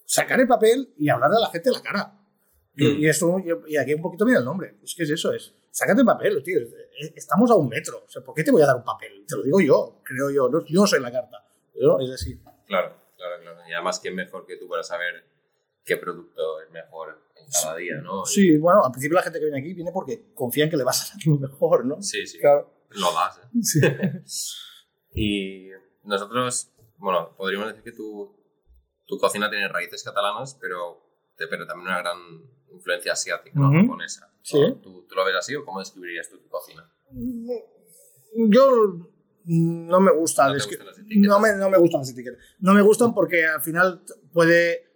[0.05, 2.13] sacar el papel y hablarle a la gente la cara.
[2.75, 2.99] Y, mm.
[2.99, 3.35] y, esto,
[3.67, 4.77] y aquí un poquito viene el nombre.
[4.83, 5.53] Es que es eso, es.
[5.77, 6.59] Sácate el papel, tío.
[7.15, 8.03] Estamos a un metro.
[8.05, 9.23] O sea, ¿por qué te voy a dar un papel?
[9.27, 10.49] Te lo digo yo, creo yo.
[10.65, 11.45] yo soy la carta.
[11.71, 12.41] Pero es así.
[12.65, 13.59] Claro, claro, claro.
[13.69, 15.23] Y además, ¿quién mejor que tú para saber
[15.83, 18.25] qué producto es mejor cada día, ¿no?
[18.25, 20.83] Sí, bueno, al principio la gente que viene aquí viene porque confía en que le
[20.83, 22.01] vas a dar lo mejor, ¿no?
[22.01, 22.39] Sí, sí.
[22.39, 22.85] Claro.
[22.91, 24.21] Lo das, ¿eh?
[24.25, 24.49] Sí.
[25.13, 25.69] y
[26.03, 28.35] nosotros, bueno, podríamos decir que tu,
[29.05, 31.01] tu cocina tiene raíces catalanas, pero,
[31.37, 32.17] pero también una gran
[32.71, 33.71] influencia asiática, ¿no?
[33.71, 34.31] Japonesa.
[34.41, 34.57] Sí.
[34.81, 36.89] ¿Tú, ¿Tú, lo ves así o cómo describirías tú tu cocina?
[38.49, 39.09] Yo
[39.47, 40.49] no me gusta.
[40.49, 42.39] ¿No, es que, no, me, no me gustan las etiquetas.
[42.59, 44.86] No me gustan porque al final puede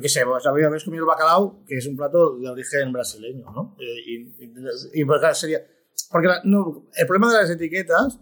[0.00, 3.76] qué sé, pues habéis comido el bacalao, que es un plato de origen brasileño, ¿no?
[3.78, 4.52] Eh, y, y,
[4.94, 5.60] y pues, sería...
[6.10, 8.18] Porque la, no, el problema de las etiquetas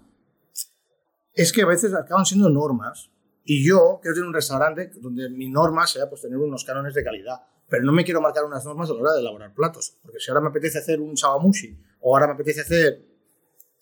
[1.35, 3.11] es que a veces acaban siendo normas.
[3.45, 7.03] Y yo quiero tener un restaurante donde mi norma sea pues, tener unos cánones de
[7.03, 7.41] calidad.
[7.69, 9.99] Pero no me quiero marcar unas normas a la hora de elaborar platos.
[10.03, 13.11] Porque si ahora me apetece hacer un chawamushi, o ahora me apetece hacer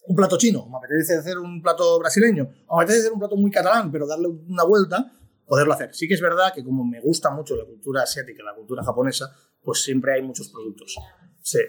[0.06, 3.18] un plato chino, o me apetece hacer un plato brasileño, o me apetece hacer un
[3.18, 5.12] plato muy catalán, pero darle una vuelta,
[5.48, 5.94] poderlo hacer.
[5.94, 9.34] Sí que es verdad que como me gusta mucho la cultura asiática la cultura japonesa,
[9.62, 10.94] pues siempre hay muchos productos.
[11.40, 11.60] Sí.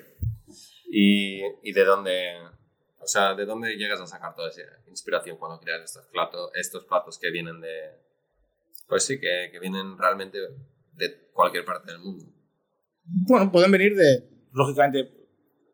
[0.91, 2.33] ¿Y, y de dónde,
[2.99, 6.85] o sea, de dónde llegas a sacar toda esa inspiración cuando creas estos platos, estos
[6.85, 7.69] platos que vienen de,
[8.87, 10.39] pues sí, que, que vienen realmente
[10.93, 12.25] de cualquier parte del mundo?
[13.03, 15.11] Bueno, pueden venir de, lógicamente,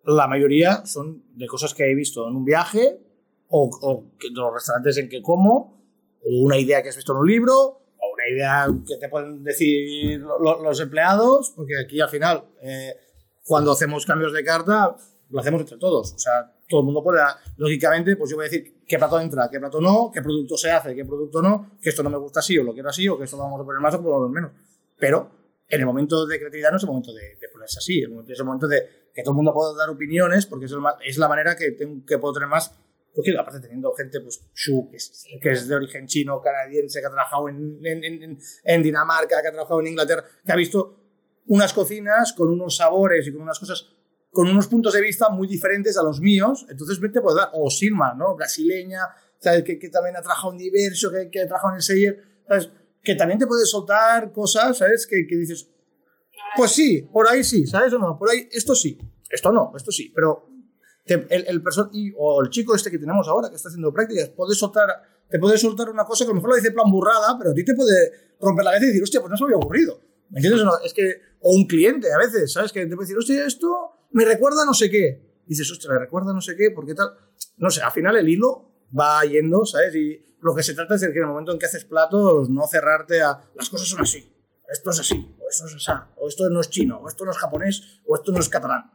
[0.03, 2.99] la mayoría son de cosas que he visto en un viaje
[3.47, 5.83] o, o de los restaurantes en que como,
[6.21, 7.84] o una idea que has visto en un libro,
[8.29, 12.95] idea que te pueden decir los empleados, porque aquí al final, eh,
[13.43, 14.95] cuando hacemos cambios de carta,
[15.29, 16.13] lo hacemos entre todos.
[16.13, 17.21] O sea, todo el mundo puede,
[17.57, 20.71] lógicamente, pues yo voy a decir qué plato entra, qué plato no, qué producto se
[20.71, 23.17] hace, qué producto no, que esto no me gusta así o lo quiero así, o
[23.17, 24.51] que esto vamos a poner más o poner menos.
[24.97, 25.29] Pero
[25.67, 28.45] en el momento de creatividad no es el momento de, de ponerse así, es el
[28.45, 31.55] momento de que todo el mundo pueda dar opiniones, porque es, el, es la manera
[31.55, 32.71] que, tengo, que puedo tener más
[33.15, 37.06] porque aparte teniendo gente, pues Shu, que es, que es de origen chino, canadiense, que
[37.06, 40.99] ha trabajado en, en, en, en, Dinamarca, que ha trabajado en Inglaterra, que ha visto
[41.47, 43.88] unas cocinas con unos sabores y con unas cosas,
[44.32, 47.69] con unos puntos de vista muy diferentes a los míos, entonces te puedo dar, o
[47.69, 48.36] Silma, ¿no?
[48.36, 48.99] Brasileña,
[49.39, 49.63] ¿sabes?
[49.63, 52.69] Que, que también ha trabajado en Diverso, que, que ha trabajado en el Seyer, ¿sabes?
[53.01, 55.08] Que también te puede soltar cosas, ¿sabes?
[55.08, 55.69] Que, que dices,
[56.58, 58.17] pues sí, por ahí sí, ¿sabes o no?
[58.17, 58.97] Por ahí, esto sí,
[59.30, 60.49] esto no, esto sí, pero
[61.05, 61.63] el, el
[61.93, 64.89] y, o el chico este que tenemos ahora que está haciendo prácticas puede soltar,
[65.29, 67.53] te puede soltar una cosa que a lo mejor lo dice plan burrada, pero a
[67.53, 69.99] ti te puede romper la cabeza y decir, hostia, pues no se había ocurrido.
[70.29, 72.71] ¿Me es que, o un cliente a veces, ¿sabes?
[72.71, 75.43] Que te puede decir, hostia, esto me recuerda no sé qué.
[75.45, 77.09] Y dices, hostia, me recuerda no sé qué, ¿por qué tal?
[77.57, 79.95] No sé, al final el hilo va yendo, ¿sabes?
[79.95, 82.49] Y lo que se trata es de que en el momento en que haces platos,
[82.49, 84.31] no cerrarte a las cosas son así,
[84.67, 87.31] esto es así, o esto es así, o esto no es chino, o esto no
[87.31, 88.91] es japonés, o esto no es catalán.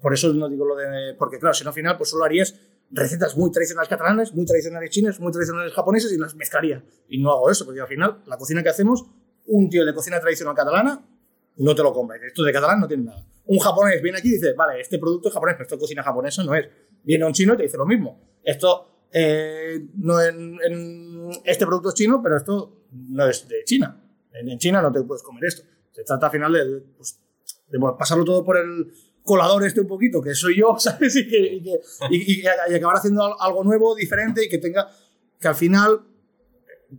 [0.00, 1.14] Por eso no digo lo de.
[1.18, 2.54] Porque, claro, si no al final, pues solo harías
[2.90, 6.82] recetas muy tradicionales catalanas, muy tradicionales chinas, muy tradicionales japonesas y las mezclaría.
[7.08, 9.06] Y no hago eso, porque al final, la cocina que hacemos,
[9.46, 11.04] un tío de cocina tradicional catalana
[11.56, 12.16] no te lo compra.
[12.24, 13.24] Esto de catalán no tiene nada.
[13.46, 16.44] Un japonés viene aquí y dice, vale, este producto es japonés, pero esto cocina japonesa
[16.44, 16.66] no es.
[17.02, 18.38] Viene un chino y te dice lo mismo.
[18.42, 24.00] Esto, eh, no en, en, este producto es chino, pero esto no es de China.
[24.32, 25.62] En, en, China no te puedes comer esto.
[25.92, 27.20] Se trata al final de, pues,
[27.68, 31.14] de pasarlo todo por el colador este un poquito, que soy yo, ¿sabes?
[31.16, 31.60] Y, que,
[32.10, 34.90] y, acabar haciendo al- algo nuevo, diferente y que tenga,
[35.38, 36.00] que al final,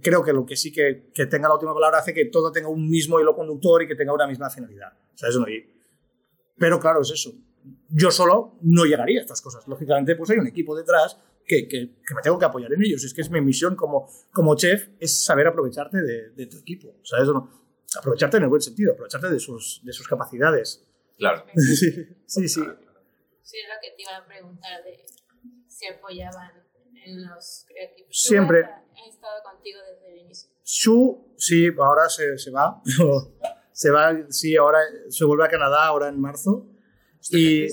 [0.01, 2.69] creo que lo que sí que, que tenga la última palabra hace que todo tenga
[2.69, 4.93] un mismo hilo conductor y que tenga una misma finalidad.
[5.15, 5.35] ¿Sabes?
[5.35, 5.65] No, y-
[6.57, 7.33] pero claro, es eso.
[7.89, 9.67] Yo solo no llegaría a estas cosas.
[9.67, 13.03] Lógicamente, pues hay un equipo detrás que, que, que me tengo que apoyar en ellos.
[13.03, 16.87] Es que es mi misión como, como chef, es saber aprovecharte de, de tu equipo.
[16.89, 17.49] O no?
[17.97, 20.87] Aprovecharte en el buen sentido, aprovecharte de sus, de sus capacidades.
[21.21, 21.45] Claro.
[21.55, 21.91] Sí,
[22.25, 22.61] sí, sí.
[23.43, 25.05] Sí, es lo que te iba a preguntar de
[25.67, 26.51] si apoyaban
[26.95, 28.09] en los creativos.
[28.11, 28.65] Siempre.
[28.95, 30.49] He estado contigo desde el inicio.
[30.63, 32.81] Shu, sí, ahora se, se va.
[33.71, 34.79] se va, sí, ahora
[35.09, 36.67] se vuelve a Canadá, ahora en marzo.
[37.29, 37.67] Y-.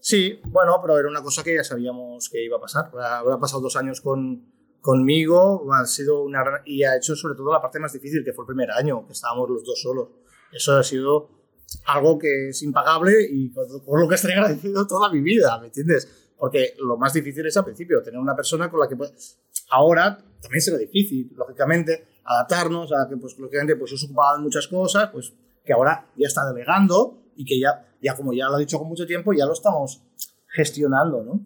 [0.00, 2.90] Sí, bueno, pero era una cosa que ya sabíamos que iba a pasar.
[3.00, 7.62] Habrá pasado dos años con, conmigo, ha sido una y ha hecho sobre todo la
[7.62, 10.08] parte más difícil, que fue el primer año, que estábamos los dos solos.
[10.52, 11.37] Eso ha sido
[11.86, 13.66] algo que es impagable y con,
[14.00, 16.08] lo que estaré agradecido toda mi vida, ¿me entiendes?
[16.36, 18.96] Porque lo más difícil es al principio, tener una persona con la que...
[18.96, 19.38] puedes-
[19.70, 24.66] Ahora también será difícil, lógicamente, adaptarnos a que, pues, lógicamente, pues os ocupaba en muchas
[24.68, 28.58] cosas, pues que ahora ya está delegando y que ya, ya como ya lo ha
[28.58, 30.02] dicho con mucho tiempo, ya lo estamos
[30.46, 31.44] gestionando, ¿no?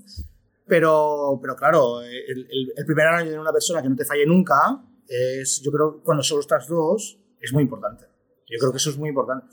[0.66, 4.24] Pero, pero claro, el, el- el primer año de una persona que no te falle
[4.26, 8.04] nunca, es, yo creo, cuando solo estás dos, es muy importante.
[8.48, 9.46] Yo creo que eso es muy importante.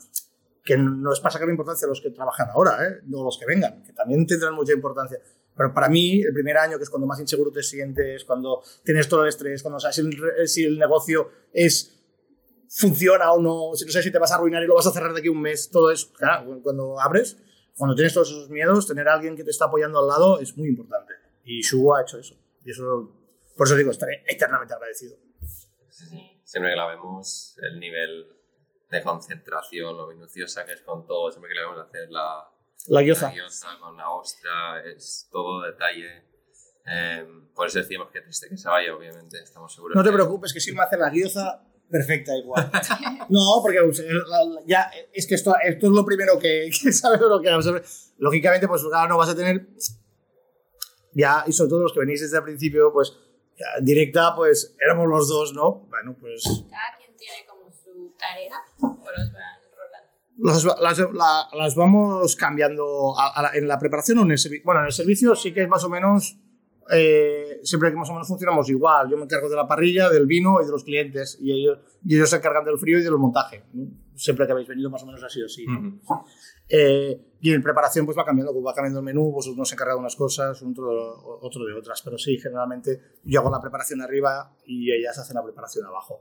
[0.64, 3.00] Que no es para sacar importancia a los que trabajan ahora, ¿eh?
[3.06, 5.18] no los que vengan, que también tendrán mucha importancia.
[5.56, 9.08] Pero para mí, el primer año, que es cuando más inseguro te sientes, cuando tienes
[9.08, 10.00] todo el estrés, cuando sabes
[10.46, 11.96] si el, negocio es
[12.68, 14.92] funciona o no, si no sabes si te vas a arruinar y lo vas a
[14.92, 17.36] cerrar de aquí un mes, todo eso, claro, cuando abres,
[17.76, 20.56] cuando tienes todos esos miedos, tener a alguien que te está apoyando al lado es
[20.56, 21.14] muy importante.
[21.44, 22.36] Y Shugo ha hecho eso.
[22.64, 23.12] Y eso,
[23.56, 25.16] por eso digo, estaré eternamente agradecido.
[25.90, 26.40] Sí.
[26.44, 28.39] Siempre que la vemos, el nivel
[28.90, 32.48] de concentración, lo minuciosa que es con todo, siempre que le vemos hacer la,
[32.88, 33.32] La guiosa
[33.80, 36.24] con la ostra, es todo detalle.
[36.86, 39.96] Eh, por eso decimos que triste que se vaya, obviamente, estamos seguros.
[39.96, 42.70] No te preocupes, que si me hace la guioza perfecta igual.
[43.28, 43.78] No, porque
[44.66, 47.72] ya es que esto, esto es lo primero que, que sabes lo que vamos a
[47.72, 47.84] ver.
[48.18, 49.68] Lógicamente, pues claro, no vas a tener
[51.12, 53.16] ya, y sobre todo los que venís desde el principio, pues
[53.56, 55.86] ya, directa, pues éramos los dos, ¿no?
[55.88, 60.78] Bueno, pues Cada quien tiene como su tarea o los van rolando.
[60.78, 64.38] las, las, la- las vamos cambiando a- a la- en la preparación o en el
[64.38, 64.64] servicio.
[64.64, 66.38] Bueno, en el servicio sí que es más o menos,
[66.92, 69.08] eh, siempre que más o menos funcionamos igual.
[69.10, 72.16] Yo me encargo de la parrilla, del vino y de los clientes, y ellos, y
[72.16, 73.64] ellos se encargan del frío y del montaje.
[73.72, 73.86] ¿no?
[74.16, 75.64] Siempre que habéis venido más o menos así o así.
[75.66, 75.78] ¿no?
[76.02, 76.24] Ujú.
[76.68, 79.98] Eh, y en preparación pues va cambiando, va cambiando el menú, uno se encarga de
[80.00, 84.92] unas cosas, otro, otro de otras, pero sí, generalmente yo hago la preparación arriba y
[84.92, 86.20] ellas hacen la preparación abajo.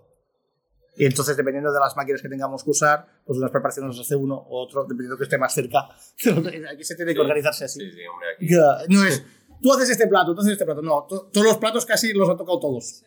[1.00, 4.18] Y entonces, dependiendo de las máquinas que tengamos que usar, pues unas preparaciones las hace
[4.18, 5.88] uno o otro, dependiendo que esté más cerca.
[6.74, 7.80] Aquí se tiene que organizarse así.
[7.80, 8.94] Sí, sí, hombre, aquí.
[8.94, 9.24] No es,
[9.62, 10.82] tú haces este plato, tú haces este plato.
[10.82, 13.04] No, to- todos los platos casi los han tocado todos.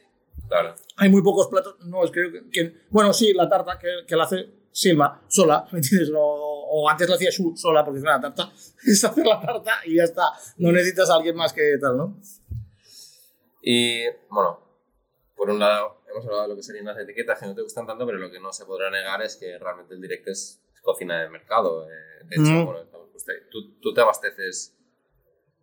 [0.48, 0.74] Claro.
[0.96, 1.76] Hay muy pocos platos.
[1.86, 2.48] No, es creo que.
[2.50, 6.10] que- bueno, sí, la tarta que, que la hace Silma sola, ¿me entiendes?
[6.16, 8.50] O antes la hacía Shu sola porque es una tarta.
[8.86, 10.22] Es hacer la tarta y ya está.
[10.56, 12.18] No necesitas a alguien más que tal, ¿no?
[13.60, 14.58] Y bueno,
[15.36, 17.86] por un lado, hemos hablado de lo que serían las etiquetas que no te gustan
[17.86, 20.80] tanto, pero lo que no se podrá negar es que realmente el directo es, es
[20.80, 21.86] cocina de mercado.
[21.90, 22.24] eh.
[22.24, 22.64] De hecho, Mm.
[22.66, 22.80] bueno,
[23.50, 24.76] tú, tú te abasteces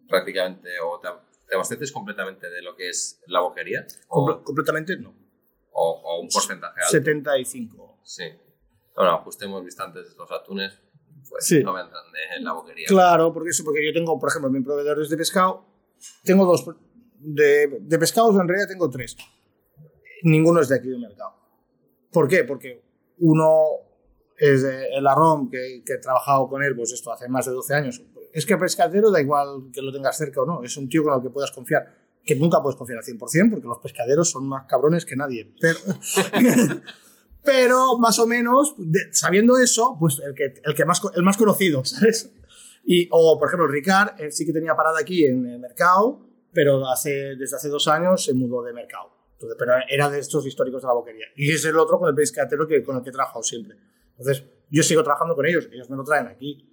[0.07, 1.07] prácticamente o te,
[1.47, 5.13] te abasteces completamente de lo que es la boquería o, Comple- completamente no.
[5.71, 6.91] o- o un porcentaje alto.
[6.91, 7.99] 75.
[8.03, 8.23] Sí.
[8.95, 10.79] Bueno, justo hemos visto antes los atunes,
[11.29, 11.63] pues Sí.
[11.63, 12.85] no vendrán de la boquería.
[12.88, 15.65] Claro, porque eso, porque yo tengo, por ejemplo, mi proveedor es de pescado.
[16.23, 16.65] Tengo dos.
[17.21, 19.15] De, de pescados en realidad tengo tres.
[20.23, 21.34] Ninguno es de aquí del mercado.
[22.12, 22.43] ¿Por qué?
[22.43, 22.82] Porque
[23.19, 23.63] uno
[24.38, 27.51] es de el Arrom, que, que he trabajado con él, pues esto hace más de
[27.51, 28.01] 12 años.
[28.34, 31.13] Es que pescadero da igual que lo tengas cerca o no, es un tío con
[31.15, 31.97] el que puedas confiar.
[32.23, 35.53] Que nunca puedes confiar al 100%, porque los pescaderos son más cabrones que nadie.
[37.43, 41.84] Pero, más o menos, de- sabiendo eso, pues el que, el más, el más conocido,
[41.86, 42.32] ¿sabes?
[42.84, 46.19] Y, o, por ejemplo, Ricard, él sí que tenía parada aquí en el mercado,
[46.53, 49.10] pero hace, desde hace dos años se mudó de mercado.
[49.39, 51.25] Entonces, pero era de estos históricos de la boquería.
[51.38, 53.78] Y es el otro con el pescatero que, con el que he trabajado siempre.
[54.17, 56.69] Entonces, yo sigo trabajando con ellos, ellos me lo traen aquí.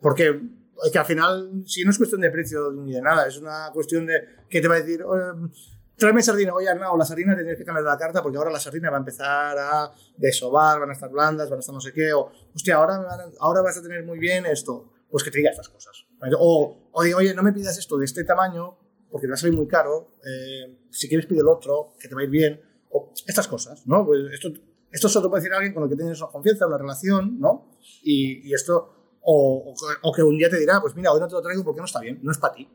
[0.00, 0.40] Porque
[0.84, 3.70] es que al final, si no es cuestión de precio ni de nada, es una
[3.72, 5.48] cuestión de que te va a decir, "Oye,
[5.96, 8.90] tráeme sardina, oye, no, la sardina tienes que cambiar la carta porque ahora la sardina
[8.90, 12.12] va a empezar a desovar, van a estar blandas, van a estar no sé qué,
[12.12, 13.00] o, hostia, ahora,
[13.38, 14.92] ahora vas a tener muy bien esto.
[15.08, 16.04] Pues que te diga estas cosas.
[16.38, 18.76] O, o diga, oye, no me pidas esto de este tamaño
[19.10, 22.14] porque te va a salir muy caro, eh, si quieres pide el otro, que te
[22.14, 24.04] va a ir bien, o estas cosas, ¿no?
[24.04, 24.48] Pues esto,
[24.90, 27.78] esto solo te puede decir alguien con el que tienes una confianza, una relación, ¿no?
[28.02, 31.34] Y, y esto, o, o, que un día te dirá, pues mira, hoy no te
[31.34, 32.68] lo traigo porque no está bien, no es para ti.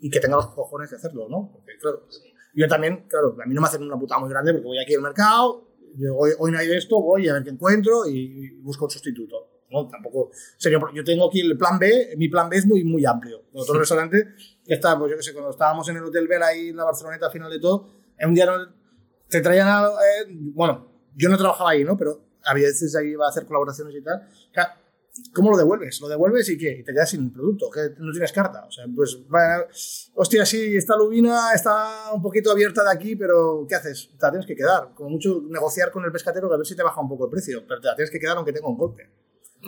[0.00, 1.50] Y, que tenga los cojones de hacerlo, ¿no?
[1.52, 2.06] Porque, claro,
[2.54, 4.94] yo también, claro, a mí no me hacen una puta muy grande porque voy aquí
[4.94, 5.68] al mercado,
[6.16, 9.52] hoy, hoy no hay de esto, voy a ver qué encuentro y busco un sustituto.
[9.72, 9.88] ¿no?
[9.88, 13.44] Tampoco sería, yo tengo aquí el plan B, mi plan B es muy, muy amplio.
[13.52, 16.68] Otro restaurante que está, pues yo que sé, cuando estábamos en el Hotel Bell ahí
[16.68, 18.46] en la Barceloneta, al final de todo, en un día
[19.28, 21.96] te traían algo, eh, bueno, yo no trabajaba ahí, ¿no?
[21.96, 24.22] Pero había veces ahí iba a hacer colaboraciones y tal.
[25.34, 26.00] ¿Cómo lo devuelves?
[26.00, 26.78] ¿Lo devuelves y qué?
[26.78, 28.64] Y te quedas sin producto, que no tienes carta.
[28.66, 29.18] O sea, pues,
[30.14, 34.08] hostia, sí, esta lubina está un poquito abierta de aquí, pero ¿qué haces?
[34.18, 34.94] Te la tienes que quedar.
[34.94, 37.62] Como mucho negociar con el pescatero a ver si te baja un poco el precio,
[37.68, 39.10] pero te la tienes que quedar aunque tenga un golpe.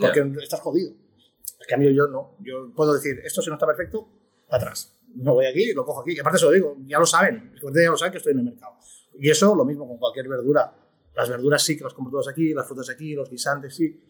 [0.01, 0.93] Porque estás jodido.
[0.93, 2.37] En cambio, yo no.
[2.41, 4.09] Yo puedo decir, esto si no está perfecto,
[4.49, 4.99] atrás.
[5.15, 6.13] No voy aquí, lo cojo aquí.
[6.13, 7.53] Y aparte se lo digo, ya lo saben.
[7.55, 8.75] Ya lo saben que estoy en el mercado.
[9.15, 10.75] Y eso, lo mismo con cualquier verdura.
[11.15, 14.01] Las verduras sí que las compro todas aquí, las frutas aquí, los guisantes sí.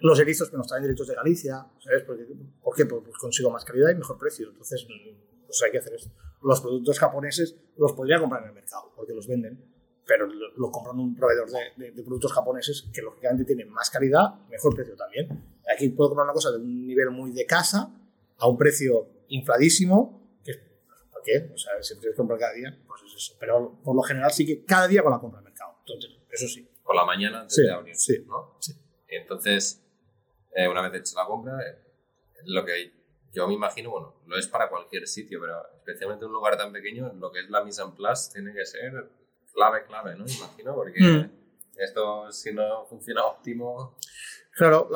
[0.00, 2.02] Los erizos que nos traen directos de Galicia, ¿sabes?
[2.02, 2.86] ¿Por qué?
[2.86, 4.48] Pues consigo más calidad y mejor precio.
[4.48, 4.84] Entonces,
[5.46, 6.10] pues hay que hacer esto.
[6.42, 9.72] Los productos japoneses los podría comprar en el mercado, porque los venden
[10.06, 14.96] pero lo, compran un proveedor de, productos japoneses que lógicamente tienen más calidad, mejor precio
[14.96, 15.28] también.
[15.72, 17.90] Aquí puedo comprar una cosa de un nivel muy de casa
[18.38, 20.52] a un precio infladísimo, que
[21.10, 21.50] ¿por qué?
[21.52, 23.36] O sea, si tienes que comprar cada día, pues es eso.
[23.40, 25.76] Pero por lo general sí que cada día con la compra al mercado.
[25.80, 26.68] Entonces, eso sí.
[26.82, 28.56] Por la mañana antes de abrir, sí, ¿no?
[28.60, 28.72] Sí.
[29.08, 29.82] entonces,
[30.54, 31.78] eh, una vez hecha la compra, eh,
[32.44, 32.92] lo que
[33.32, 36.72] yo me imagino, bueno, lo es para cualquier sitio, pero especialmente en un lugar tan
[36.72, 38.92] pequeño, lo que es la mise en place tiene que ser
[39.54, 40.24] clave, clave, ¿no?
[40.26, 41.30] Imagino, porque mm.
[41.78, 43.96] esto si no funciona óptimo...
[44.54, 44.88] Claro,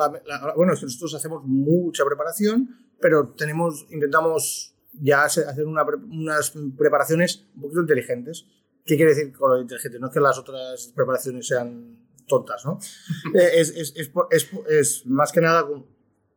[0.55, 8.45] bueno, nosotros hacemos mucha preparación, pero tenemos, intentamos ya hacer unas preparaciones un poquito inteligentes.
[8.85, 9.99] ¿Qué quiere decir con lo inteligente?
[9.99, 12.79] No es que las otras preparaciones sean tontas, ¿no?
[13.35, 15.67] Eh, es, es, es, es, más que nada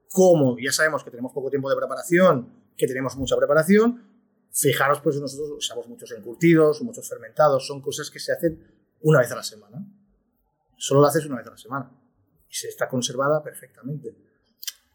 [0.09, 4.11] como ya sabemos que tenemos poco tiempo de preparación, que tenemos mucha preparación,
[4.53, 8.61] Fijaros, pues nosotros usamos muchos encurtidos, muchos fermentados, son cosas que se hacen
[9.03, 9.87] una vez a la semana.
[10.77, 11.91] Solo lo haces una vez a la semana
[12.49, 14.17] y se está conservada perfectamente.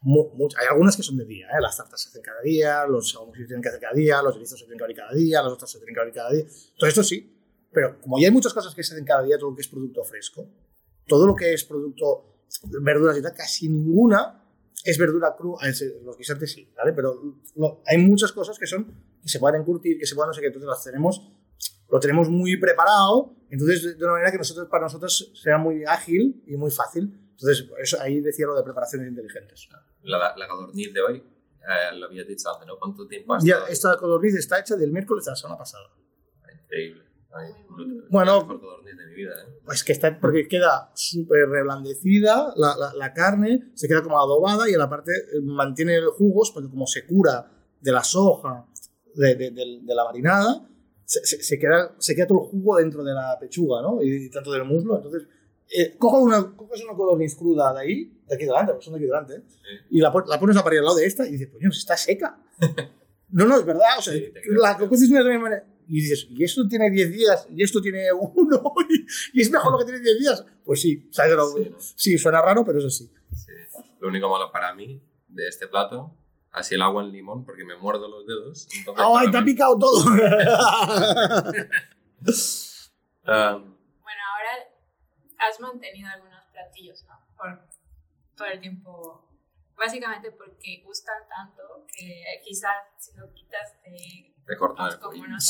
[0.02, 1.60] Hay algunas que son de día, ¿eh?
[1.60, 4.58] las tartas se hacen cada día, los se tienen que hacer cada día, los erizos
[4.58, 6.44] se tienen que abrir cada día, las otras se tienen que abrir cada día.
[6.78, 7.36] Todo esto sí,
[7.72, 9.68] pero como ya hay muchas cosas que se hacen cada día, todo lo que es
[9.68, 10.48] producto fresco,
[11.06, 12.44] todo lo que es producto,
[12.80, 14.42] verduras y tal, casi ninguna
[14.84, 15.60] es verdura crua,
[16.04, 16.72] los guisantes sí.
[16.94, 17.20] Pero
[17.86, 18.86] hay muchas cosas que son
[19.20, 21.20] que se pueden encurtir, que se puedan no sé qué, entonces las tenemos,
[21.90, 24.38] lo tenemos muy preparado, entonces de una manera que
[24.70, 27.25] para nosotros sea muy ágil y muy fácil.
[27.38, 29.68] Entonces, eso, ahí decía lo de preparaciones inteligentes.
[30.02, 32.78] La, la codorniz de hoy, eh, lo había dicho antes, ¿no?
[32.78, 33.66] ¿Cuánto tiempo ha estado?
[33.66, 35.84] Ya, esta codorniz está hecha del miércoles de la semana pasada.
[36.64, 37.02] Increíble.
[38.08, 38.42] bueno,
[38.84, 39.60] de mi vida, ¿eh?
[39.64, 44.68] pues que está porque queda súper reblandecida la, la, la, carne, se queda como adobada
[44.68, 48.66] y en la parte eh, mantiene jugos porque como se cura de la soja
[49.14, 50.68] de, de, de, la marinada,
[51.04, 54.02] se, se, queda, se queda todo el jugo dentro de la pechuga, ¿no?
[54.02, 54.96] Y, tanto del muslo.
[54.96, 55.26] Entonces,
[55.70, 58.98] eh, coges una, coges una codorniz cruda de ahí, de aquí delante, porque son de
[58.98, 59.42] aquí delante, ¿eh?
[59.90, 62.38] y la, la, pones a parir al lado de esta y dices, pues está seca.
[63.30, 63.98] no, no, es verdad.
[63.98, 64.14] O sea,
[64.58, 65.66] la coges de la misma manera.
[65.88, 67.46] Y dices, ¿y esto tiene 10 días?
[67.54, 68.74] ¿Y esto tiene uno?
[69.32, 70.44] ¿Y es mejor lo que tiene 10 días?
[70.64, 71.36] Pues sí, ¿sabes?
[71.78, 73.08] Sí, sí, suena raro, pero eso sí.
[73.32, 73.52] sí.
[74.00, 76.16] Lo único malo para mí de este plato
[76.56, 78.66] así el agua en limón porque me muerdo los dedos.
[78.96, 80.04] ¡Ay, te ha picado todo!
[83.26, 83.75] Um,
[85.38, 87.14] has mantenido algunos platillos, ¿no?
[87.36, 87.60] Por
[88.36, 89.22] todo el tiempo.
[89.76, 93.74] Básicamente porque gustan tanto que quizás si lo quitas
[94.58, 95.40] cortan el como nosotros,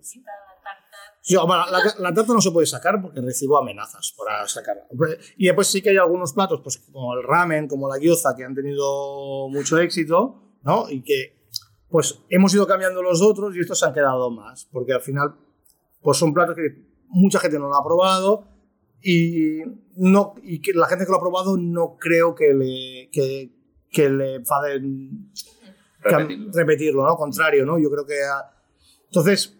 [0.00, 0.20] sí.
[0.20, 0.96] la tarta.
[1.20, 4.86] Sí, bueno, la, la, tarta no se puede sacar porque recibo amenazas para sacarla.
[5.36, 8.44] Y después sí que hay algunos platos, pues como el ramen, como la gyoza, que
[8.44, 10.88] han tenido mucho éxito ¿no?
[10.88, 11.48] Y que
[11.88, 15.34] pues hemos ido cambiando los otros y estos se han quedado más, porque al final
[16.00, 18.48] pues son platos que mucha gente no lo ha probado
[19.02, 19.62] y,
[19.96, 23.50] no, y que la gente que lo ha probado no creo que le, que,
[23.90, 25.32] que le enfaden
[26.00, 26.52] repetirlo.
[26.52, 27.16] repetirlo, ¿no?
[27.16, 27.78] Contrario, ¿no?
[27.78, 28.14] Yo creo que...
[29.06, 29.58] Entonces,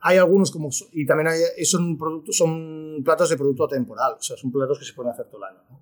[0.00, 0.70] hay algunos como...
[0.92, 4.84] Y también hay, son, productos, son platos de producto temporal, o sea, son platos que
[4.84, 5.80] se pueden hacer todo el año, ¿no?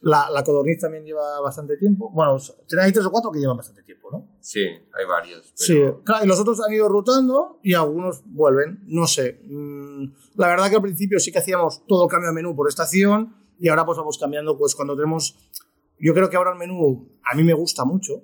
[0.00, 2.10] La, la codorniz también lleva bastante tiempo.
[2.10, 2.36] Bueno,
[2.80, 4.36] hay tres o cuatro que llevan bastante tiempo, ¿no?
[4.40, 5.52] Sí, hay varios.
[5.54, 8.80] Sí, claro, y los otros han ido rotando y algunos vuelven.
[8.86, 9.40] No sé.
[9.44, 12.68] Mm, la verdad que al principio sí que hacíamos todo el cambio de menú por
[12.68, 15.36] estación y ahora pues vamos cambiando pues cuando tenemos...
[16.00, 18.22] Yo creo que ahora el menú a mí me gusta mucho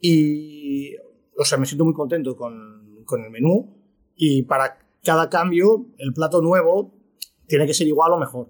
[0.00, 0.96] y,
[1.36, 3.76] o sea, me siento muy contento con, con el menú
[4.16, 6.94] y para cada cambio el plato nuevo
[7.46, 8.48] tiene que ser igual o mejor.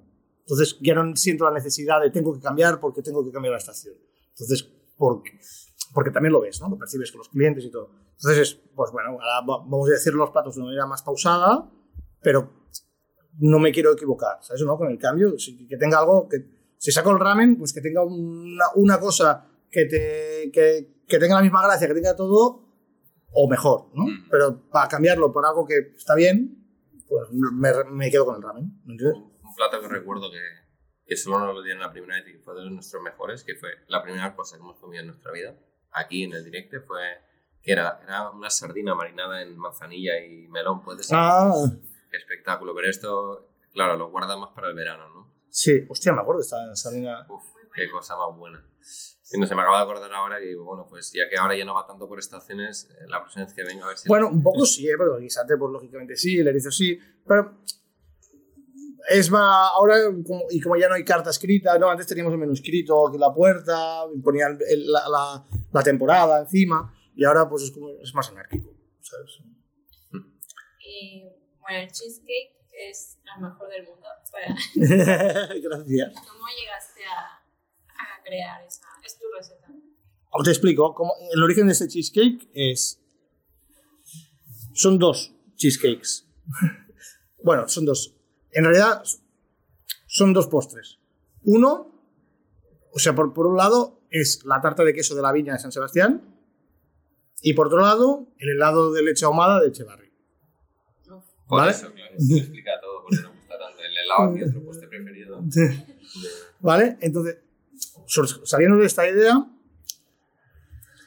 [0.48, 3.58] Entonces ya no siento la necesidad de tengo que cambiar porque tengo que cambiar la
[3.58, 3.94] estación.
[4.30, 5.38] Entonces, porque,
[5.92, 6.70] porque también lo ves, ¿no?
[6.70, 7.90] Lo percibes con los clientes y todo.
[8.16, 11.02] Entonces, es, pues bueno, ahora va- vamos a decir los platos de una manera más
[11.02, 11.70] pausada,
[12.22, 12.50] pero
[13.40, 14.62] no me quiero equivocar, ¿sabes?
[14.62, 14.78] ¿No?
[14.78, 16.38] Con el cambio, sí, que tenga algo que,
[16.78, 21.34] si saco el ramen, pues que tenga una, una cosa que, te, que, que tenga
[21.36, 22.64] la misma gracia, que tenga todo,
[23.32, 24.06] o mejor, ¿no?
[24.30, 26.64] Pero para cambiarlo por algo que está bien,
[27.06, 29.22] pues me, me quedo con el ramen, ¿me entiendes?
[29.48, 30.42] Un, plato que recuerdo que,
[31.06, 33.54] que solo nos lo dieron la primera vez y que fue de nuestros mejores, que
[33.54, 35.56] fue la primera cosa que hemos comido en nuestra vida,
[35.92, 37.00] aquí en el directo, fue
[37.62, 41.16] que era, era una sardina marinada en manzanilla y melón, puede ser.
[41.18, 41.52] Ah,
[42.10, 45.38] Qué espectáculo, pero esto, claro, lo guarda más para el verano, ¿no?
[45.50, 47.26] sí, hostia, me acuerdo de esta sardina.
[47.28, 47.42] Uf,
[47.74, 48.64] qué cosa más buena.
[49.30, 51.64] Y no se me acaba de acordar ahora y bueno, pues ya que ahora ya
[51.64, 54.08] no va tanto por estaciones, eh, la próxima vez que venga a ver si...
[54.08, 54.94] Bueno, un poco sí, ¿eh?
[54.96, 57.58] porque el guisante, pues lógicamente sí, el erizo sí, pero
[59.08, 59.96] es más, ahora,
[60.50, 63.20] y como ya no hay carta escrita, no, antes teníamos el menú escrito aquí en
[63.20, 68.28] la puerta, ponían la, la- la temporada encima, y ahora pues es, como, es más
[68.30, 69.38] anárquico, ¿sabes?
[70.80, 71.24] Y
[71.60, 74.06] bueno, el cheesecake es lo mejor del mundo.
[74.32, 76.14] Para- Gracias.
[76.14, 77.38] ¿Cómo llegaste a,
[77.88, 78.82] a crear esa?
[79.04, 79.68] Es tu receta.
[80.30, 83.00] Os te explico, cómo- el origen de este cheesecake es...
[84.74, 86.24] Son dos cheesecakes.
[87.42, 88.14] bueno, son dos.
[88.52, 89.02] En realidad
[90.06, 90.98] son dos postres.
[91.44, 91.92] Uno,
[92.92, 95.58] o sea, por, por un lado es la tarta de queso de la viña de
[95.58, 96.22] San Sebastián
[97.42, 100.08] y por otro lado el helado de leche ahumada de Echevarri.
[101.46, 101.70] Por ¿vale?
[101.72, 105.40] eso, claro, se explica todo porque nos gusta tanto el helado, mi otro postre preferido.
[106.60, 106.98] ¿Vale?
[107.00, 107.38] Entonces,
[108.44, 109.46] saliendo de esta idea,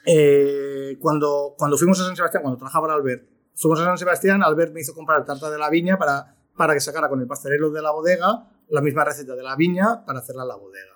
[0.05, 3.23] eh, cuando, cuando fuimos a San Sebastián, cuando trabajaba Albert,
[3.53, 6.79] fuimos a San Sebastián, Albert me hizo comprar tarta de la viña para, para que
[6.79, 10.43] sacara con el pastelero de la bodega la misma receta de la viña para hacerla
[10.43, 10.93] en la bodega.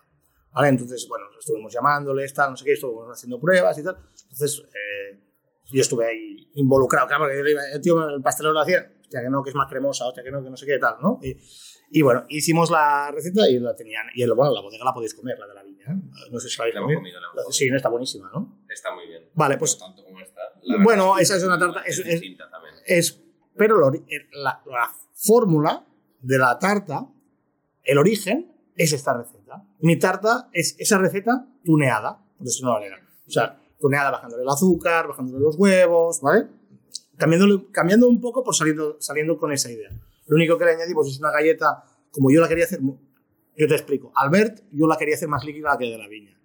[0.53, 0.67] ¿Vale?
[0.69, 3.97] Entonces, bueno, estuvimos llamándoles, tal, no sé qué, estuvimos haciendo pruebas y tal.
[4.29, 5.19] Entonces, eh,
[5.71, 7.39] yo estuve ahí involucrado, claro, porque
[7.73, 10.29] el tío, el pastelero lo hacía, hostia, que no, que es más cremosa, hostia, que
[10.31, 11.19] no, que no sé qué, tal, ¿no?
[11.23, 11.35] Y,
[11.91, 14.05] y bueno, hicimos la receta y la tenían.
[14.13, 15.85] Y el, bueno, la bodega la podéis comer, la de la viña.
[15.87, 16.29] ¿eh?
[16.31, 17.19] No sé si la habéis comido.
[17.19, 17.43] la.
[17.51, 18.59] Sí, no está buenísima, ¿no?
[18.69, 19.29] Está muy bien.
[19.33, 20.41] Vale, pues- tanto como esta.
[20.83, 22.75] Bueno, esa es una tarta- es- es- distinta también.
[22.85, 23.21] Es,
[23.57, 25.87] pero ori- el- la, la fórmula
[26.21, 27.07] de la tarta,
[27.83, 29.63] el origen, es esta receta.
[29.79, 33.09] Mi tarta es esa receta tuneada, por decirlo de una manera.
[33.27, 36.47] O sea, tuneada bajándole el azúcar, bajándole los huevos, ¿vale?
[37.17, 39.89] Cambiándole- cambiando un poco por saliendo, saliendo con esa idea.
[40.27, 43.73] Lo único que le añadimos es una galleta, como yo la quería hacer, yo te
[43.75, 44.11] explico.
[44.15, 46.37] Albert, yo la quería hacer más líquida que de la viña.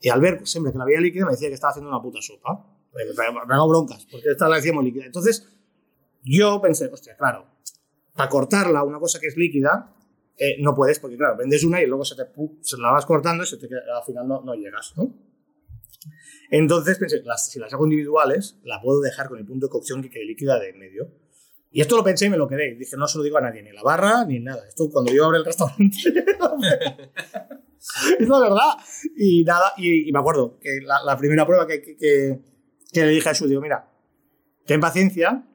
[0.00, 2.66] Y Albert, siempre que la veía líquida, me decía que estaba haciendo una puta sopa.
[3.46, 5.06] Me hago broncas, porque esta la decía líquida.
[5.06, 5.48] Entonces,
[6.22, 7.46] yo pensé, hostia, claro,
[8.18, 9.94] para cortarla, una cosa que es líquida,
[10.36, 12.22] eh, no puedes, porque claro, vendes una y luego se, te,
[12.60, 15.14] se la vas cortando y se te al final no, no llegas, ¿no?
[16.50, 20.02] Entonces pensé, las- si las hago individuales, la puedo dejar con el punto de cocción
[20.02, 21.10] que quede líquida de en medio.
[21.70, 22.74] Y esto lo pensé y me lo quedé.
[22.76, 24.66] Dije, no se lo digo a nadie, ni la barra, ni nada.
[24.66, 25.98] Esto cuando yo abra el restaurante.
[28.18, 28.70] es la verdad.
[29.16, 32.40] Y nada, y, y me acuerdo que la, la primera prueba que, que, que-
[32.90, 33.92] que le dije a Shu, digo, mira,
[34.64, 35.46] ten paciencia.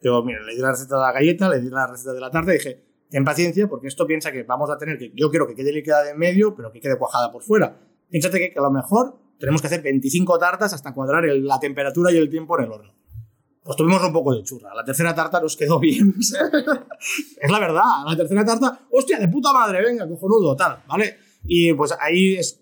[0.00, 2.30] Digo, mira, le di la receta de la galleta, le di la receta de la
[2.30, 5.46] tarta y dije, ten paciencia porque esto piensa que vamos a tener que, yo quiero
[5.46, 7.78] que quede líquida de en medio, pero que quede cuajada por fuera.
[8.08, 12.16] Piénsate que, a lo mejor tenemos que hacer 25 tartas hasta cuadrar la temperatura y
[12.16, 12.94] el tiempo en el horno.
[13.62, 14.74] Pues tuvimos un poco de churra.
[14.74, 16.14] La tercera tarta nos quedó bien.
[16.18, 18.04] es la verdad.
[18.06, 21.18] La tercera tarta, hostia, de puta madre, venga, cojonudo, tal, ¿vale?
[21.44, 22.60] Y pues ahí es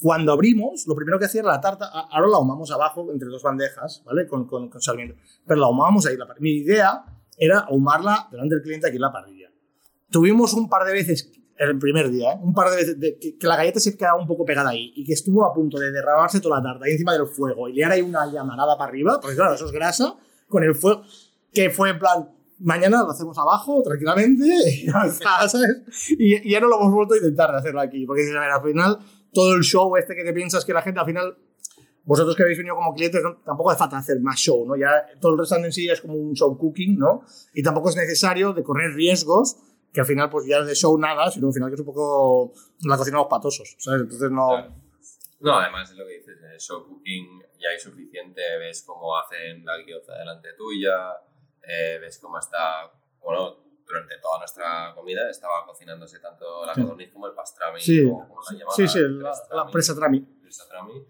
[0.00, 3.42] cuando abrimos, lo primero que hacía era la tarta, ahora la ahumamos abajo entre dos
[3.42, 4.26] bandejas, ¿vale?
[4.26, 5.16] Con, con, con sarmiento.
[5.46, 6.16] Pero la ahumábamos ahí.
[6.16, 7.04] La Mi idea
[7.36, 9.48] era ahumarla delante del cliente aquí en la parrilla.
[10.10, 12.38] Tuvimos un par de veces, el primer día, ¿eh?
[12.40, 14.92] un par de veces, de- que, que la galleta se quedaba un poco pegada ahí
[14.96, 17.72] y que estuvo a punto de derramarse toda la tarta ahí encima del fuego y
[17.74, 20.14] liar ahí una llamarada para arriba, porque claro, eso es grasa,
[20.48, 21.02] con el fuego,
[21.52, 22.30] que fue en plan,
[22.60, 25.82] mañana lo hacemos abajo, tranquilamente, y ya está, ¿sabes?
[26.18, 28.98] Y, y ya no lo hemos vuelto a intentar hacerlo aquí, porque al final,
[29.32, 31.36] todo el show este que te piensas que la gente al final
[32.04, 34.76] vosotros que habéis venido como clientes, no- tampoco hace falta hacer más show, ¿no?
[34.76, 34.88] Ya
[35.20, 37.22] todo el restaurante en sí ya es como un show cooking, ¿no?
[37.52, 39.58] Y tampoco es necesario de correr riesgos,
[39.92, 42.54] que al final pues ya de show nada, sino al final que es un poco
[42.86, 44.02] la cocina los patosos, ¿sabes?
[44.02, 44.48] Entonces no...
[44.48, 44.74] Claro.
[45.40, 49.62] No, además es lo que dices, el show cooking ya hay suficiente, ves cómo hacen
[49.64, 51.12] la guioza delante tuya,
[51.62, 53.56] eh, ves cómo está, bueno,
[53.88, 56.82] durante toda nuestra comida estaba cocinándose tanto la Sí.
[56.82, 60.20] codorniz como el pastrami, Sí, o como la llaman, sí, sí, la, la presa trami.
[60.68, 61.06] Trami.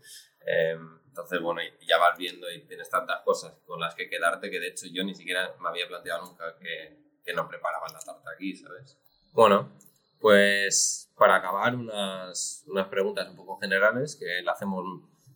[0.47, 4.61] Eh, entonces, bueno, ya vas viendo y tienes tantas cosas con las que quedarte que
[4.61, 8.31] de hecho yo ni siquiera me había planteado nunca que, que no preparaban la tarta
[8.35, 8.99] aquí, ¿sabes?
[9.33, 9.73] Bueno,
[10.21, 14.85] pues para acabar, unas, unas preguntas un poco generales que le hacemos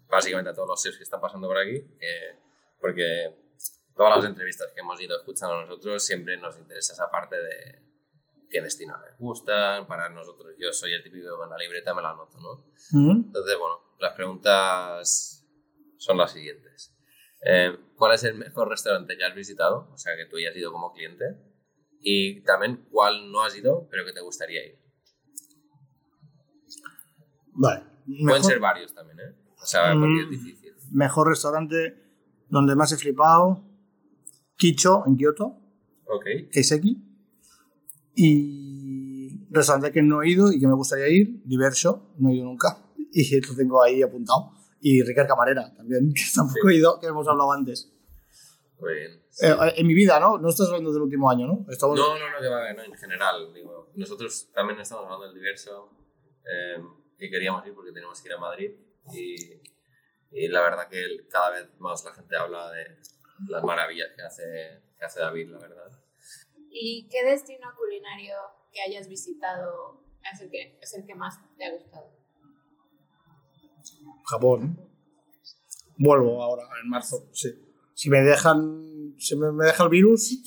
[0.09, 1.85] básicamente a todos los SEOs que están pasando por aquí,
[2.81, 3.35] porque
[3.95, 7.83] todas las entrevistas que hemos ido escuchando nosotros siempre nos interesa esa parte de
[8.49, 12.11] qué destino les gustan, para nosotros, yo soy el típico con la libreta me la
[12.11, 12.67] anoto, ¿no?
[12.93, 15.47] Entonces, bueno, las preguntas
[15.97, 16.95] son las siguientes.
[17.45, 19.89] Eh, ¿Cuál es el mejor restaurante que has visitado?
[19.93, 21.25] O sea, que tú hayas ido como cliente.
[22.01, 24.79] Y también, ¿cuál no has ido, pero que te gustaría ir?
[27.53, 27.85] Vale.
[28.27, 29.35] Pueden ser varios también, ¿eh?
[29.61, 30.75] O sea, porque es mm, difícil.
[30.91, 31.97] Mejor restaurante
[32.49, 33.65] donde más he flipado,
[34.63, 35.59] Kicho, en Kioto.
[36.07, 36.25] Ok.
[36.53, 36.97] Keiseki.
[38.15, 42.45] Y restaurante que no he ido y que me gustaría ir, Diverso, no he ido
[42.45, 42.79] nunca.
[43.15, 44.53] Y lo tengo ahí apuntado.
[44.81, 47.93] Y Ricard Camarera también, que tampoco he ido, que hemos hablado antes.
[48.79, 49.23] Muy bien.
[49.43, 50.39] Eh, en mi vida, ¿no?
[50.39, 51.67] No estás hablando del último año, ¿no?
[51.69, 51.99] Estamos...
[51.99, 53.53] No, no, no, que va, no, en general.
[53.53, 55.91] Digo, nosotros también estamos hablando del diverso
[56.45, 56.81] eh,
[57.19, 58.71] y queríamos ir porque tenemos que ir a Madrid
[59.13, 59.35] y,
[60.31, 62.85] y, la verdad que cada vez más la gente habla de
[63.49, 65.91] las maravillas que hace, que hace David, la verdad.
[66.71, 68.35] ¿Y qué destino culinario
[68.73, 72.11] que hayas visitado es el que, es el que más te ha gustado?
[74.25, 74.79] Japón.
[75.99, 77.55] Vuelvo ahora, en marzo, sí.
[77.95, 80.29] Si me dejan, si me, deja el virus...
[80.29, 80.43] Sí,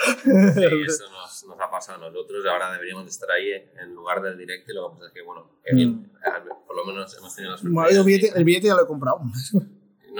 [0.20, 2.44] eso nos, nos, ha pasado a nosotros.
[2.46, 5.50] Ahora deberíamos estar ahí en lugar del directo y lo que pasa es que, bueno,
[5.70, 6.66] mm.
[6.66, 9.20] por lo menos hemos tenido las bueno, el, billete, el billete ya lo he comprado.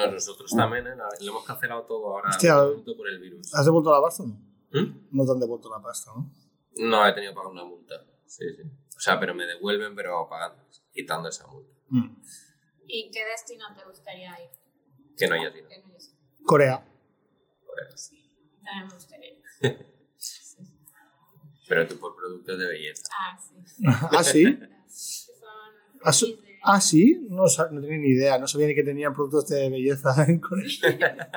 [0.07, 0.95] No, nosotros también, ¿eh?
[1.21, 2.57] Lo hemos cancelado todo ahora Hostia,
[2.97, 3.55] por el virus.
[3.55, 4.35] ¿Has devuelto la pasta o no?
[4.73, 5.09] ¿Mm?
[5.13, 6.33] No te han devuelto la pasta, ¿no?
[6.77, 7.95] No, he tenido que pagar una multa.
[8.27, 8.63] Sí, sí.
[8.97, 11.73] O sea, pero me devuelven, pero pagando, quitando esa multa.
[11.89, 12.23] Mm.
[12.87, 14.51] ¿Y qué destino te gustaría ir?
[15.17, 15.69] Que no hayas ido.
[16.45, 16.85] Corea.
[17.67, 17.97] Corea.
[17.97, 18.23] Sí,
[18.65, 19.43] también me gustaría ir.
[21.69, 23.05] pero tú por productos de belleza.
[23.17, 23.55] Ah, sí.
[24.13, 24.61] ¿Ah, sí?
[26.03, 26.13] ¿Ah,
[26.63, 27.27] ah, sí?
[27.29, 28.39] No, no tenía ni idea.
[28.39, 31.31] No sabía ni que tenían productos de belleza en Corea.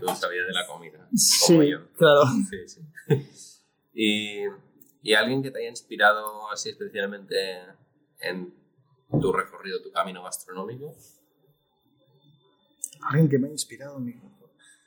[0.00, 1.08] Tú sabías de la comida.
[1.14, 1.58] Sí,
[1.96, 2.22] claro.
[2.48, 2.80] Sí, sí.
[3.94, 4.44] Y,
[5.02, 7.36] y, alguien que te haya inspirado así especialmente
[8.20, 8.54] en
[9.20, 10.94] tu recorrido, tu camino gastronómico.
[13.02, 14.14] Alguien que me ha inspirado en mi.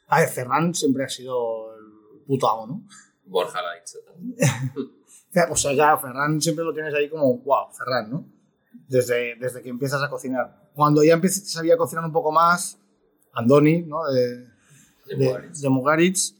[0.08, 2.88] A ver, Ferran siempre ha sido el puto amo, ¿no?
[3.26, 4.36] Borja la ha dicho también.
[5.52, 8.35] o sea, ya Ferran siempre lo tienes ahí como, wow, Ferran, ¿no?
[8.88, 10.70] Desde, desde que empiezas a cocinar.
[10.74, 12.78] Cuando ya sabía cocinar un poco más,
[13.34, 14.06] Andoni, ¿no?
[14.12, 14.48] De,
[15.18, 16.36] de, Mugaritz.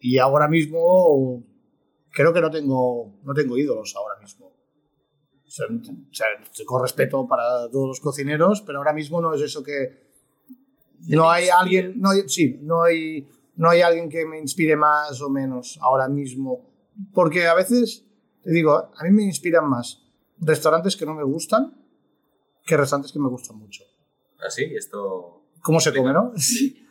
[0.00, 1.44] Y ahora mismo
[2.10, 4.46] creo que no tengo, no tengo ídolos ahora mismo.
[4.46, 5.50] O
[6.10, 6.26] sea,
[6.66, 10.04] con respeto para todos los cocineros, pero ahora mismo no es eso que...
[11.06, 15.28] No hay alguien, no sí, no hay, no hay alguien que me inspire más o
[15.28, 16.70] menos ahora mismo.
[17.12, 18.06] Porque a veces,
[18.42, 20.03] te digo, a mí me inspiran más
[20.44, 21.80] restaurantes que no me gustan
[22.64, 23.84] que restaurantes que me gustan mucho.
[24.46, 24.64] ¿Así?
[24.64, 25.42] ¿Ah, esto...
[25.62, 26.32] ¿Cómo se come, no?
[26.38, 26.84] Sí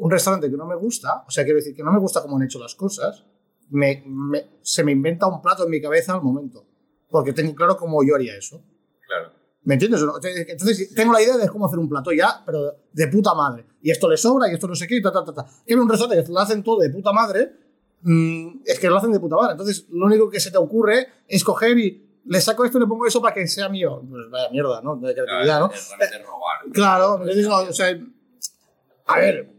[0.00, 2.36] un restaurante que no me gusta, o sea, quiero decir que no me gusta cómo
[2.36, 3.26] han hecho las cosas,
[3.68, 4.02] me,
[4.62, 6.64] se me inventa un plato en mi cabeza al momento.
[7.10, 8.62] Porque tengo claro cómo yo haría eso.
[9.06, 9.32] Claro.
[9.64, 10.02] ¿Me entiendes?
[10.48, 13.66] Entonces, tengo la idea de cómo hacer un plato ya, pero de puta madre.
[13.82, 15.46] Y esto le sobra, y esto no sé qué, y ta, ta, ta, ta.
[15.66, 17.52] Quiero un restaurante que lo hacen todo de puta madre,
[18.00, 19.52] mm, es que lo hacen de puta madre.
[19.52, 22.86] Entonces, lo único que se te ocurre es coger y le saco esto y le
[22.86, 24.02] pongo eso para que sea mío.
[24.08, 24.96] Pues vaya mierda, ¿no?
[24.96, 25.68] De creatividad, ¿no?
[25.68, 26.72] robar.
[26.72, 27.98] Claro, o sea,
[29.06, 29.52] a ver,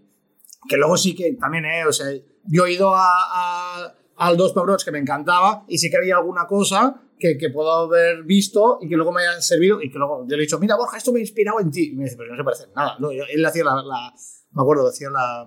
[0.67, 2.07] que luego sí que también, eh, o sea,
[2.45, 6.45] yo he ido a, al Dos Pebrots que me encantaba y sí que había alguna
[6.47, 10.25] cosa que, que, puedo haber visto y que luego me haya servido y que luego
[10.27, 11.89] yo le he dicho, mira Borja, esto me ha inspirado en ti.
[11.91, 12.95] Y me dice, pero no se parece en nada.
[12.99, 14.13] No, él hacía la, la,
[14.51, 15.45] me acuerdo, hacía la,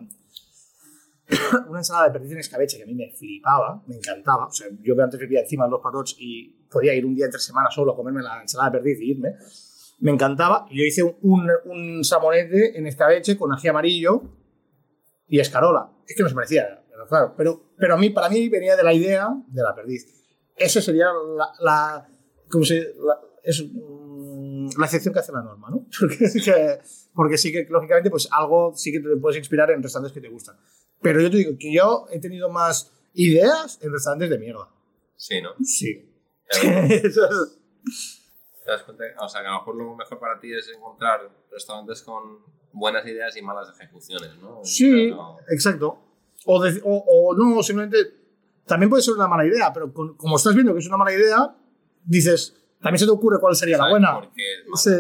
[1.69, 4.47] una ensalada de perdiz en escabeche que a mí me flipaba, me encantaba.
[4.47, 7.41] O sea, yo antes vivía encima de los Pebrots y podía ir un día entre
[7.41, 9.35] semana solo a comerme la ensalada de perdiz y irme.
[10.01, 10.67] Me encantaba.
[10.71, 14.23] Y yo hice un, un, un samonete en escabeche con ají amarillo
[15.29, 15.91] y Escarola.
[16.07, 17.35] Es que no se parecía, pero claro.
[17.37, 20.07] Pero, pero a mí, para mí venía de la idea de la perdiz.
[20.57, 21.07] Esa sería
[21.37, 22.09] la, la
[22.51, 25.87] ¿cómo se, la, es, mm, la excepción que hace la norma, ¿no?
[25.99, 26.81] Porque,
[27.15, 30.29] porque sí que, lógicamente, pues algo sí que te puedes inspirar en restaurantes que te
[30.29, 30.57] gustan.
[31.01, 34.69] Pero yo te digo que yo he tenido más ideas en restaurantes de mierda.
[35.17, 35.51] Sí, ¿no?
[35.65, 36.14] Sí.
[36.51, 37.11] ¿Te
[38.71, 39.05] das cuenta?
[39.21, 42.43] O sea, que a lo mejor lo mejor para ti es encontrar restaurantes con
[42.73, 44.61] buenas ideas y malas ejecuciones, ¿no?
[44.65, 45.15] Sí,
[45.49, 45.99] exacto.
[46.47, 48.25] O, o, no, simplemente
[48.67, 51.55] también puede ser una mala idea, pero como estás viendo que es una mala idea,
[52.05, 54.21] dices, también se te ocurre cuál sería la buena.
[54.21, 54.43] Porque
[54.75, 54.91] sí.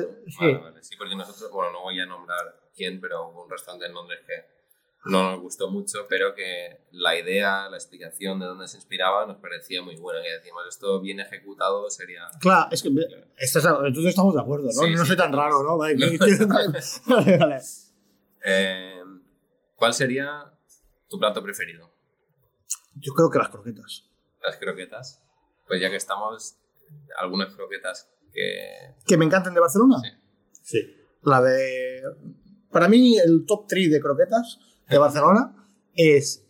[0.80, 4.53] sí, porque nosotros, bueno, no voy a nombrar quién, pero un restaurante en Londres que
[5.04, 9.36] no nos gustó mucho, pero que la idea, la explicación de dónde se inspiraba nos
[9.36, 10.22] parecía muy buena.
[10.22, 12.22] Que decimos, esto bien ejecutado sería...
[12.40, 14.72] Claro, es que entonces estamos de acuerdo, ¿no?
[14.72, 15.76] Sí, no sí, soy tan raro, ¿no?
[15.76, 15.96] Vale,
[17.06, 17.60] vale, vale.
[18.46, 19.02] Eh,
[19.74, 20.52] ¿Cuál sería
[21.08, 21.92] tu plato preferido?
[22.94, 24.08] Yo creo que las croquetas.
[24.42, 25.22] Las croquetas.
[25.66, 26.56] Pues ya que estamos,
[27.18, 28.94] algunas croquetas que...
[29.06, 29.96] ¿Que me encantan de Barcelona?
[30.02, 30.08] Sí.
[30.62, 30.96] Sí.
[31.22, 32.02] La de...
[32.70, 34.58] Para mí, el top 3 de croquetas
[34.88, 36.42] de Barcelona es...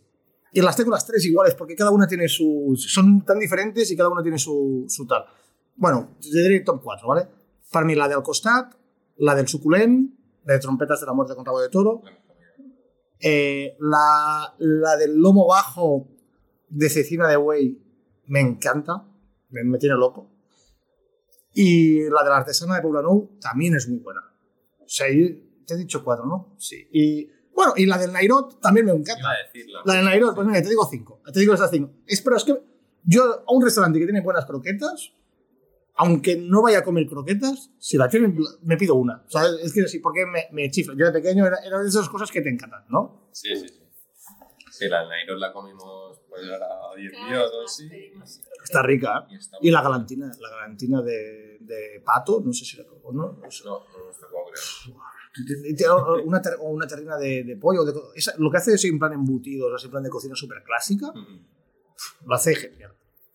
[0.53, 2.75] Y las tengo las tres iguales porque cada una tiene su...
[2.77, 5.25] Son tan diferentes y cada una tiene su, su tal.
[5.77, 7.29] Bueno, te diré top 4, ¿vale?
[7.73, 8.73] Para mí la del costat,
[9.17, 10.15] la del suculent,
[10.45, 12.03] de trompetas de la muerte con rabo de toro,
[13.19, 16.09] eh, la, la del lomo bajo
[16.69, 17.81] de cecina de buey
[18.27, 19.05] me encanta,
[19.51, 20.31] me, me tiene loco.
[21.53, 24.21] Y la de la artesana de Poblenou también es muy buena.
[24.81, 26.55] O sea, te he dicho cuatro, ¿no?
[26.59, 26.89] Sí.
[27.55, 29.21] Bueno, y la del Nairot también me encanta.
[29.21, 29.81] Iba a decirlo.
[29.85, 31.21] La del Nairot, pues mira, te digo cinco.
[31.33, 31.93] Te digo esas cinco.
[32.07, 32.61] Es, pero es que
[33.05, 35.13] yo a un restaurante que tiene buenas croquetas,
[35.97, 39.23] aunque no vaya a comer croquetas, si la tienen, me pido una.
[39.27, 40.95] O sea, es que sí, porque me, me chifla.
[40.97, 43.29] Yo de pequeño era, era de esas cosas que te encantan, ¿no?
[43.33, 43.81] Sí, sí, sí.
[44.71, 47.89] Sí, la Nairo la comimos pues ahora 10 Cada días o así.
[48.65, 49.25] Está rica.
[49.29, 49.35] ¿eh?
[49.35, 53.13] Y, está Y la galantina, la galantina de, de pato, no sé si la probó,
[53.13, 53.23] ¿no?
[53.23, 53.35] No.
[53.35, 54.97] No, no nos tocó, creo.
[56.25, 57.85] Una, ter- una terrina de, de pollo.
[57.85, 60.35] de co- esa- lo que hace es en plan embutidos, así en plan de cocina
[60.37, 61.13] súper clásica,
[62.25, 62.95] lo hace genial.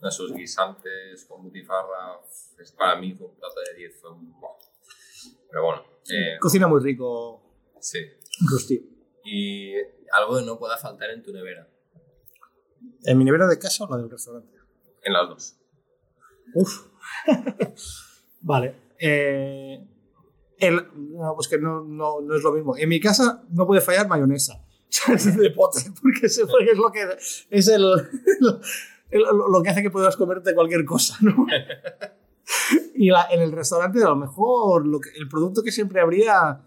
[0.10, 2.20] Sus guisantes con butifarra,
[2.58, 4.00] es para mí fue un plato de 10.
[4.00, 4.34] Fue un...
[5.52, 7.41] Pero bueno, eh, Cocina muy rico,
[7.82, 8.00] sí.
[8.50, 8.80] Rusty.
[9.26, 9.74] Y
[10.14, 11.68] algo que no pueda faltar en tu nevera.
[13.04, 14.56] ¿En mi nevera de casa o la del restaurante?
[15.04, 15.58] En las dos.
[16.56, 16.88] Uf.
[18.41, 18.76] vale.
[19.00, 19.86] Eh,
[20.60, 22.76] el, no, pues que no, no, no es lo mismo.
[22.78, 24.64] En mi casa no puede fallar mayonesa.
[25.14, 27.07] Es de porque es, porque es lo que
[27.51, 27.84] es el,
[29.12, 31.45] el- lo que hace que puedas comerte cualquier cosa, ¿no?
[32.95, 36.62] Y la- en el restaurante, a lo mejor, lo que- el producto que siempre habría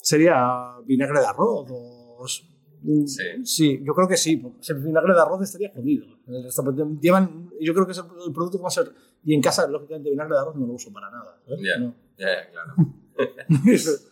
[0.00, 2.24] sería vinagre de arroz o...
[3.06, 3.22] Sí.
[3.44, 4.36] Sí, yo creo que sí.
[4.38, 6.06] porque El vinagre de arroz estaría jodido.
[7.00, 8.74] Llevan, yo creo que es el producto que más...
[8.74, 8.82] se-
[9.24, 11.40] Y en casa, lógicamente, vinagre de arroz no lo uso para nada.
[11.46, 11.54] ¿eh?
[11.62, 11.78] Ya.
[11.78, 11.94] No.
[12.22, 12.74] Ya, ya, claro.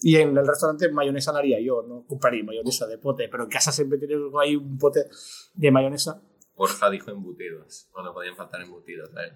[0.00, 3.48] y en el restaurante mayonesa la haría yo, no compraría mayonesa de pote, pero en
[3.48, 5.08] casa siempre tiene ahí un pote
[5.54, 6.20] de mayonesa.
[6.56, 7.88] Borja dijo embutidos.
[7.96, 9.10] No, no podían faltar embutidos.
[9.10, 9.32] ¿eh?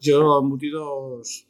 [0.00, 1.46] Yo embutidos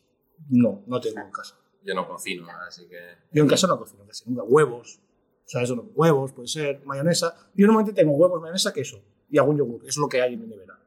[0.50, 1.58] no, no tengo en casa.
[1.84, 2.98] Yo no cocino, así que...
[3.32, 4.42] Yo en casa no cocino casi nunca.
[4.42, 5.00] Huevos.
[5.44, 5.82] O sea, eso no.
[5.94, 7.50] Huevos, puede ser, mayonesa.
[7.54, 9.00] Yo normalmente tengo huevos, mayonesa, queso
[9.30, 9.84] y algún yogur.
[9.86, 10.78] Es lo que hay en mi nevera.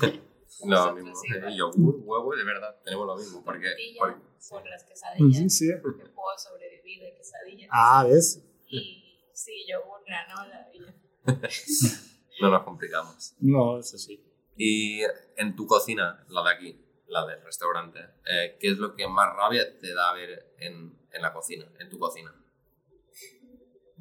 [0.64, 1.48] No, Nosotros mismo.
[1.48, 3.42] Eh, yogur, huevo, de verdad, tenemos lo mismo.
[3.44, 5.56] Porque, tortilla porque- por las quesadillas.
[5.56, 5.68] sí.
[5.68, 7.68] que puedo sobrevivir de quesadillas.
[7.72, 8.42] Ah, ¿ves?
[8.68, 10.80] Y sí, yogur, granola y
[12.42, 13.34] no nos complicamos.
[13.40, 14.22] No, eso sí.
[14.56, 15.00] Y
[15.36, 19.34] en tu cocina, la de aquí, la del restaurante, eh, ¿qué es lo que más
[19.36, 22.34] rabia te da ver en, en la cocina, en tu cocina?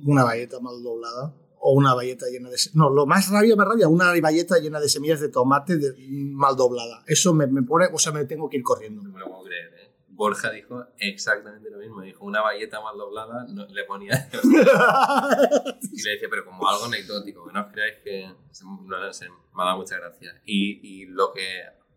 [0.03, 1.33] Una bayeta mal doblada.
[1.63, 2.57] O una bayeta llena de...
[2.73, 5.93] No, lo más rabia, más rabia, una bayeta llena de semillas de tomate de-
[6.33, 7.03] mal doblada.
[7.05, 7.87] Eso me, me pone...
[7.93, 9.03] O sea, me tengo que ir corriendo.
[9.03, 9.91] No me lo puedo creer, ¿eh?
[10.09, 12.01] Borja dijo exactamente lo mismo.
[12.01, 14.29] Dijo una valleta mal doblada, no, le ponía...
[14.43, 18.27] y le decía, pero como algo anecdótico, que no os creáis que...
[18.27, 20.41] No, sé, me ha dado mucha gracia.
[20.45, 21.45] Y, y lo que...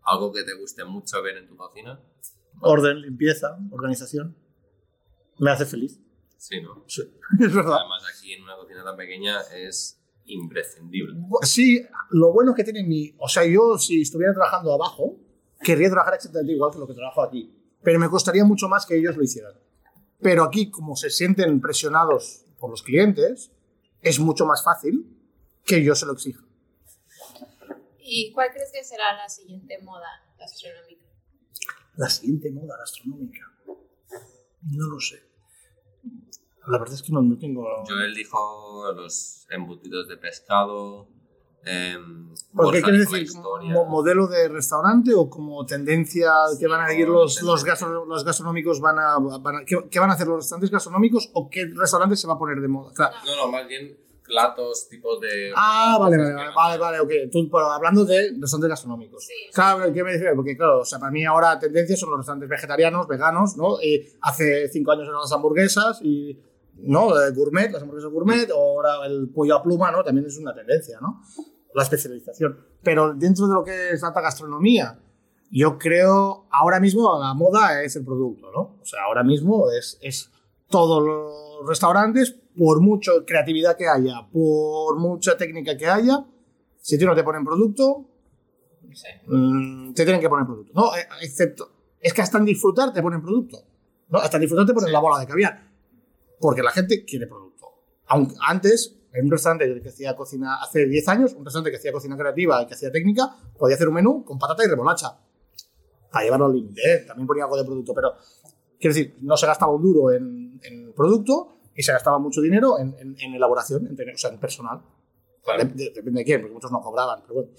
[0.03, 1.99] Algo que te guste mucho ver en tu cocina,
[2.61, 4.37] Orden, limpieza, organización.
[5.39, 5.99] Me hace feliz.
[6.47, 6.83] Sí, ¿no?
[6.87, 7.01] Sí,
[7.39, 7.77] es verdad.
[7.79, 11.19] Además, aquí en una cocina tan pequeña es imprescindible.
[11.41, 13.15] Sí, lo bueno que tiene mi...
[13.19, 15.17] O sea, yo si estuviera trabajando abajo,
[15.61, 17.53] querría trabajar exactamente igual que lo que trabajo aquí.
[17.83, 19.53] Pero me costaría mucho más que ellos lo hicieran.
[20.21, 23.51] Pero aquí, como se sienten presionados por los clientes,
[24.01, 25.05] es mucho más fácil
[25.65, 26.43] que yo se lo exija.
[27.99, 31.05] ¿Y cuál crees que será la siguiente moda gastronómica?
[31.95, 33.51] La siguiente moda gastronómica.
[34.61, 35.34] No lo sé.
[36.67, 37.63] La verdad es que no, no tengo...
[37.87, 41.07] Joel dijo los embutidos de pescado.
[41.67, 41.97] Eh,
[42.53, 43.23] ¿Por qué quieres decir?
[43.23, 43.71] historia.
[43.73, 48.23] ¿Mo- ¿Modelo de restaurante o como tendencia que van a seguir los, los, gastro- los
[48.23, 48.79] gastronómicos?
[48.79, 52.15] Van a, van a- ¿qué, qué van a hacer los restaurantes gastronómicos o qué restaurante
[52.15, 52.91] se va a poner de moda?
[52.93, 53.15] Claro.
[53.25, 55.51] No, no, más bien platos, tipos de.
[55.55, 57.31] Ah, vale, vale, vale, vale, vale, ok.
[57.31, 59.23] Tú, pero hablando de restaurantes gastronómicos.
[59.25, 59.33] Sí.
[59.53, 60.33] Claro, ¿qué me dice?
[60.35, 63.81] Porque, claro, o sea, para mí ahora tendencia son los restaurantes vegetarianos, veganos, ¿no?
[63.81, 66.39] Y hace cinco años eran las hamburguesas y,
[66.77, 67.09] ¿no?
[67.33, 70.03] Gourmet, las hamburguesas gourmet, o ahora el pollo a pluma, ¿no?
[70.03, 71.21] También es una tendencia, ¿no?
[71.73, 72.57] La especialización.
[72.83, 74.99] Pero dentro de lo que es alta gastronomía,
[75.51, 78.79] yo creo, ahora mismo la moda es el producto, ¿no?
[78.81, 80.31] O sea, ahora mismo es, es
[80.69, 86.25] todos los restaurantes, por mucha creatividad que haya, por mucha técnica que haya,
[86.79, 88.05] si tú no te ponen producto,
[88.93, 89.07] Sí.
[89.27, 90.71] mm, te tienen que poner producto.
[90.73, 93.57] No, Eh, excepto, es que hasta en disfrutar te ponen producto.
[94.09, 94.19] ¿no?
[94.19, 95.69] Hasta en disfrutar te ponen la bola de caviar.
[96.39, 97.65] Porque la gente quiere producto.
[98.07, 101.91] Aunque antes, en un restaurante que hacía cocina hace 10 años, un restaurante que hacía
[101.91, 105.17] cocina creativa y que hacía técnica, podía hacer un menú con patata y remolacha.
[106.11, 106.99] Para llevarlo al límite, ¿eh?
[107.07, 108.13] también ponía algo de producto, pero
[108.79, 112.79] quiero decir, no se gastaba un duro en, en producto y se gastaba mucho dinero
[112.79, 114.81] en, en- en elaboración, en, tener- o sea, en personal.
[115.43, 115.63] Claro.
[115.65, 117.49] De- de- depende de quién, porque muchos no cobraban, pero bueno,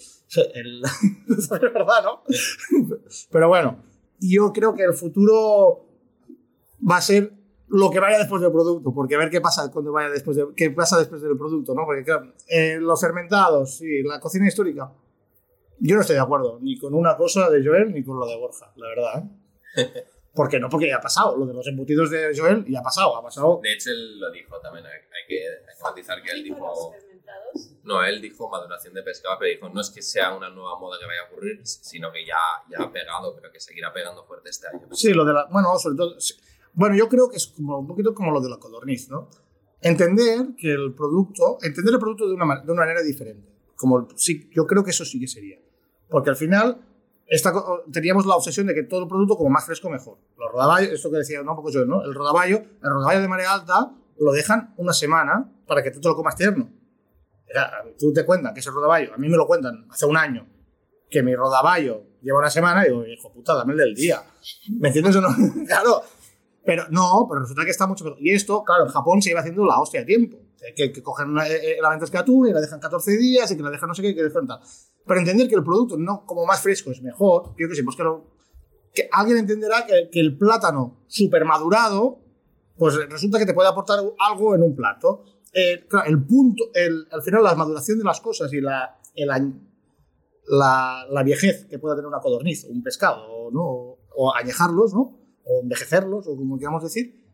[0.55, 0.83] el-
[1.39, 2.23] es verdad, ¿no?
[3.31, 3.85] pero bueno,
[4.19, 5.87] yo creo que el futuro
[6.89, 7.33] va a ser
[7.69, 10.47] lo que vaya después del producto, porque a ver qué pasa cuando vaya después de,
[10.57, 11.85] qué pasa después del producto, ¿no?
[11.85, 14.93] Porque claro, eh, los fermentados, sí, la cocina histórica.
[15.79, 18.37] Yo no estoy de acuerdo ni con una cosa de Joel ni con lo de
[18.39, 19.25] Borja, la verdad.
[19.77, 20.05] ¿eh?
[20.37, 20.69] ¿Por qué no?
[20.69, 21.37] Porque ya ha pasado.
[21.37, 23.17] Lo de los embutidos de Joel ya ha pasado.
[23.17, 23.59] Ha pasado.
[23.63, 24.85] De hecho, él lo dijo también.
[24.87, 26.67] Hay, hay que, hay que matizar que él ¿Y con dijo.
[26.69, 27.73] los fermentados?
[27.85, 30.99] No, él dijo maduración de pescado, pero dijo no es que sea una nueva moda
[31.01, 32.37] que vaya a ocurrir, sino que ya,
[32.71, 34.87] ya ha pegado, pero que seguirá pegando fuerte este año.
[34.93, 35.47] Sí, lo de la.
[35.51, 36.21] Bueno, sobre todo.
[36.21, 36.35] sí.
[36.75, 39.31] Bueno, yo creo que es como un poquito como lo de la codorniz, ¿no?
[39.81, 41.57] Entender que el producto.
[41.63, 43.49] Entender el producto de una, de una manera diferente.
[43.75, 45.59] Como, sí, yo creo que eso sí que sería.
[46.11, 46.79] Porque al final.
[47.29, 47.53] Esta,
[47.93, 50.19] teníamos la obsesión de que todo el producto como más fresco mejor.
[50.39, 52.03] Los rodaballos, esto que decía, no, poco yo, ¿no?
[52.05, 56.09] El rodaballo, el rodaballo de marea alta lo dejan una semana para que tú te
[56.09, 56.71] lo comas tierno.
[57.49, 60.47] Era, tú te cuentan que ese rodaballo, a mí me lo cuentan hace un año,
[61.11, 64.23] que mi rodaballo lleva una semana y digo, hijo puta, dame el del día.
[64.79, 65.29] ¿Me entiendes o no?
[65.67, 66.03] claro.
[66.65, 68.21] Pero no, pero resulta que está mucho mejor.
[68.21, 70.39] Y esto, claro, en Japón se iba haciendo la hostia de tiempo.
[70.75, 73.57] Que, que cogen una, eh, eh, la venta atún y la dejan 14 días y
[73.57, 74.61] que la dejan no sé qué, que dejan tal.
[75.07, 77.55] Pero entender que el producto, no como más fresco, es mejor.
[77.59, 78.25] Yo que sé, pues que, lo-
[78.95, 82.21] que alguien entenderá que, que el plátano super madurado,
[82.79, 85.25] pues resulta que te puede aportar algo en un plato.
[85.53, 89.31] Eh, claro, el punto, el, al final la maduración de las cosas y la, el
[90.49, 93.63] la, la viejez que pueda tener una codorniz un pescado, ¿no?
[93.63, 95.19] o, o añejarlos, ¿no?
[95.45, 97.26] o envejecerlos, o como queramos decir,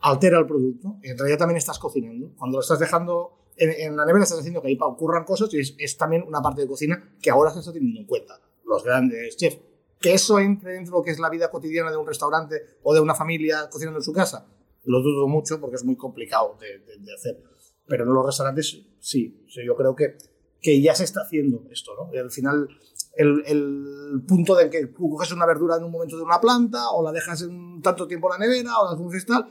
[0.00, 0.96] altera el producto.
[1.02, 2.32] En realidad también estás cocinando.
[2.36, 5.60] Cuando lo estás dejando en, en la nevera, estás haciendo que ahí ocurran cosas y
[5.60, 8.40] es, es también una parte de cocina que ahora se está teniendo en cuenta.
[8.64, 9.58] Los grandes chefs.
[10.00, 12.92] Que eso entre dentro de lo que es la vida cotidiana de un restaurante o
[12.94, 14.46] de una familia cocinando en su casa,
[14.84, 17.42] lo dudo mucho porque es muy complicado de, de- de hacer.
[17.86, 20.18] Pero en los restaurantes sí, yo creo que,
[20.60, 22.12] que ya se está haciendo esto, ¿no?
[22.12, 22.68] Y al final,
[23.14, 26.90] el, el punto de que tú coges una verdura en un momento de una planta
[26.90, 29.50] o la dejas en tanto tiempo en la nevera o la coges tal,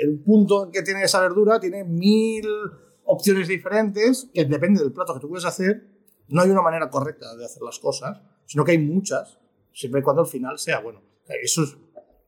[0.00, 2.46] el punto que tiene esa verdura tiene mil
[3.04, 5.86] opciones diferentes que depende del plato que tú quieres hacer.
[6.28, 9.38] No hay una manera correcta de hacer las cosas, sino que hay muchas,
[9.72, 11.02] siempre y cuando al final sea bueno.
[11.42, 11.76] Eso es,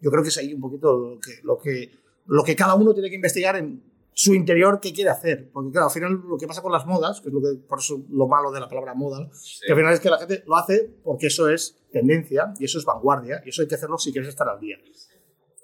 [0.00, 1.90] yo creo que es ahí un poquito lo que, lo que,
[2.26, 3.82] lo que cada uno tiene que investigar en
[4.16, 5.50] su interior qué quiere hacer.
[5.52, 7.78] Porque claro, al final lo que pasa con las modas, que es lo que, por
[7.78, 9.60] eso lo malo de la palabra moda, Sí.
[9.66, 12.78] que al final es que la gente lo hace porque eso es tendencia y eso
[12.78, 14.76] es vanguardia y eso hay que hacerlo si quieres estar al día.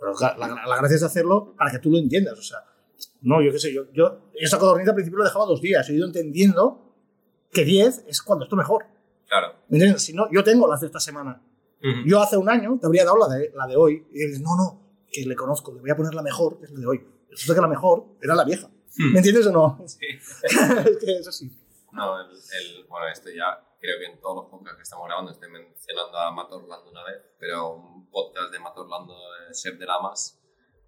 [0.00, 2.38] Pero la, la- la gracia es hacerlo para que tú lo entiendas.
[2.38, 2.58] O sea,
[3.22, 5.88] no, yo qué sé, yo, yo esta codorniz al principio lo dejaba dos días.
[5.88, 6.94] He ido entendiendo
[7.52, 8.86] que 10 es cuando esto mejor.
[9.28, 9.54] Claro.
[9.68, 10.02] ¿Me entiendes?
[10.02, 11.42] Si no, yo tengo las de esta semana.
[11.82, 12.06] Ujú.
[12.06, 14.06] Yo hace un año te habría dado la de, la de hoy.
[14.12, 16.70] Y dices, no, no, que le conozco, le voy a poner la mejor, que es
[16.72, 17.06] la de hoy.
[17.30, 18.68] Resulta que la mejor era la vieja.
[18.98, 19.12] Hmm.
[19.12, 19.82] ¿Me entiendes o no?
[19.86, 19.98] Sí.
[20.42, 21.50] es que es así.
[21.92, 25.32] No, el, el- bueno, esto ya creo que en todos los podcasts que estamos grabando
[25.32, 29.78] estoy mencionando a Matt Orlando una vez, pero un podcast de Matt Orlando, eh, Chef
[29.78, 30.38] de Lamas,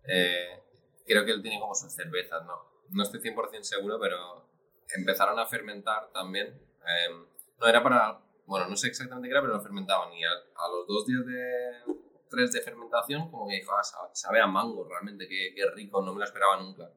[0.05, 0.63] eh,
[1.07, 2.71] creo que él tiene como sus cervezas, ¿no?
[2.91, 4.47] No estoy 100% seguro, pero
[4.95, 6.49] empezaron a fermentar también.
[6.49, 7.27] eh,
[7.59, 10.69] no era para, bueno, no sé exactamente qué era, pero lo fermentaban y a, a
[10.69, 15.29] los dos días de, tres de fermentación, como que dijo, ah, sabe a mango realmente,
[15.29, 16.91] qué, qué rico, no me lo esperaba nunca.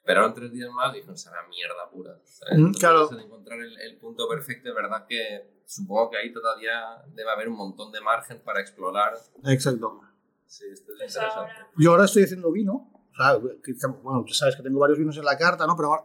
[0.00, 2.12] Esperaron tres días más y dijeron, a mierda pura.
[2.12, 3.10] Mm, Entonces, claro.
[3.10, 7.48] el encontrar el, el punto perfecto, es verdad que supongo que ahí todavía debe haber
[7.48, 9.12] un montón de margen para explorar.
[9.44, 10.00] Exacto.
[10.46, 11.38] Sí, esto es Pues interesante.
[11.52, 12.90] ahora, Yo ahora estoy haciendo vino.
[13.12, 15.76] O sea, que- bueno, tú sabes que tengo varios vinos en la carta, ¿no?
[15.76, 16.04] Pero ahora,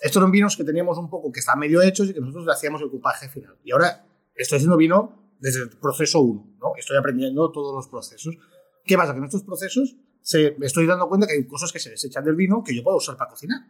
[0.00, 2.52] estos eran vinos que teníamos un poco que están medio hechos y que nosotros le
[2.52, 3.56] hacíamos el cupaje final.
[3.64, 4.04] Y ahora
[4.34, 6.76] estoy haciendo vino desde el proceso 1, ¿no?
[6.76, 8.36] Estoy aprendiendo todos los procesos.
[8.84, 9.12] ¿Qué pasa?
[9.12, 12.24] Que en estos procesos se, me estoy dando cuenta que hay cosas que se desechan
[12.24, 13.60] del vino que yo puedo usar para cocinar.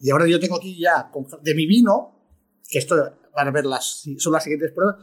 [0.00, 1.10] Y ahora yo tengo aquí ya
[1.42, 2.14] de mi vino,
[2.68, 2.96] que esto
[3.34, 4.96] van a ver las, son las siguientes pruebas.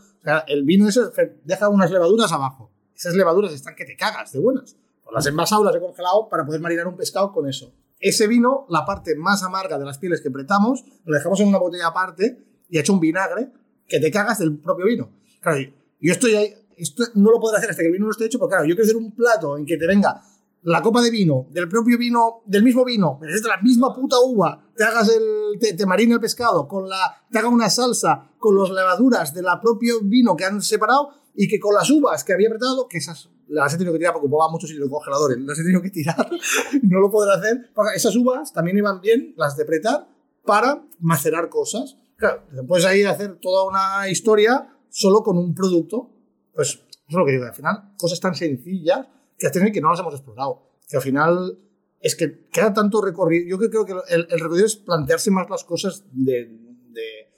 [0.47, 1.01] El vino ese
[1.43, 2.71] deja unas levaduras abajo.
[2.95, 4.75] Esas levaduras están que te cagas de buenas.
[5.03, 7.73] Pues las he envasado, las he congelado para poder marinar un pescado con eso.
[7.99, 11.57] Ese vino, la parte más amarga de las pieles que apretamos, lo dejamos en una
[11.57, 13.51] botella aparte y he hecho un vinagre
[13.87, 15.11] que te cagas del propio vino.
[15.41, 15.59] Claro,
[15.99, 18.39] yo estoy ahí, esto no lo podré hacer hasta que el vino no esté hecho,
[18.39, 20.21] porque claro, yo quiero hacer un plato en que te venga
[20.63, 24.71] la copa de vino, del propio vino, del mismo vino, de la misma puta uva,
[24.75, 28.57] te hagas el, te, te marine el pescado, con la, te haga una salsa con
[28.57, 32.49] las levaduras del propio vino que han separado y que con las uvas que había
[32.49, 35.63] apretado, que esas las he tenido que tirar porque ocupaba mucho sitio congeladores, las he
[35.63, 36.29] tenido que tirar,
[36.83, 40.07] no lo podré hacer, esas uvas también iban bien, las de apretar,
[40.45, 41.97] para macerar cosas.
[42.15, 46.11] Claro, puedes ahí hacer toda una historia solo con un producto,
[46.53, 49.89] pues eso es lo que digo, al final, cosas tan sencillas que hacen que no
[49.89, 51.57] las hemos explorado, que al final
[51.99, 55.63] es que queda tanto recorrido, yo creo que el, el recorrido es plantearse más las
[55.63, 56.45] cosas de,
[56.91, 57.29] de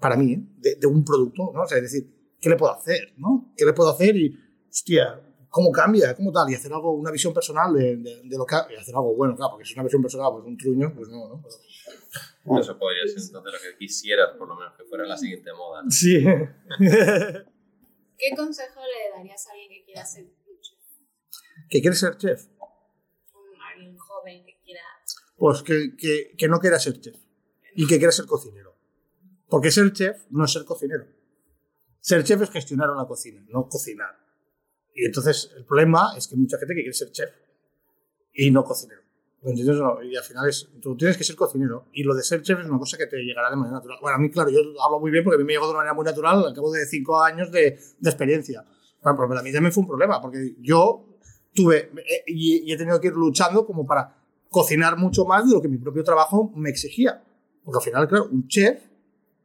[0.00, 0.42] para mí, ¿eh?
[0.58, 1.62] de, de, un producto, ¿no?
[1.62, 3.14] O sea, es decir, ¿qué le puedo hacer?
[3.16, 3.52] ¿no?
[3.56, 4.16] ¿Qué le puedo hacer?
[4.16, 6.14] Y, hostia, ¿cómo cambia?
[6.14, 6.50] ¿Cómo tal?
[6.50, 8.56] Y hacer algo, una visión personal de, de, de lo que...
[8.70, 11.08] Y hacer algo bueno, claro, porque si es una visión personal, pues un truño, pues
[11.08, 11.42] no, ¿no?
[12.44, 15.52] Pero, Eso podría ser entonces lo que quisieras, por lo menos, que fuera la siguiente
[15.52, 15.82] moda.
[15.82, 15.90] ¿no?
[15.90, 16.24] Sí.
[18.18, 20.24] ¿Qué consejo le darías a alguien que quiera ser
[20.60, 20.78] chef?
[21.68, 22.46] ¿Que quiere ser chef?
[23.72, 24.82] Alguien joven que quiera...
[25.36, 27.16] Pues que, que, que no quiera ser chef
[27.74, 28.74] y que quiera ser cocinero.
[29.48, 31.06] Porque ser chef no es ser cocinero.
[32.00, 34.16] Ser chef es gestionar una cocina, no cocinar.
[34.94, 37.30] Y entonces el problema es que hay mucha gente que quiere ser chef
[38.32, 39.02] y no cocinero.
[39.46, 39.76] ¿Entiendes?
[39.76, 42.58] No, y al final es, tú tienes que ser cocinero y lo de ser chef
[42.58, 43.98] es una cosa que te llegará de manera natural.
[44.02, 45.78] Bueno, a mí, claro, yo hablo muy bien porque a mí me llegó de una
[45.78, 48.64] manera muy natural al cabo de cinco años de, de experiencia.
[49.00, 51.06] Bueno, pero para mí también fue un problema porque yo
[51.54, 51.92] tuve
[52.26, 54.16] y, y he tenido que ir luchando como para
[54.50, 57.22] cocinar mucho más de lo que mi propio trabajo me exigía.
[57.62, 58.82] Porque al final, claro, un chef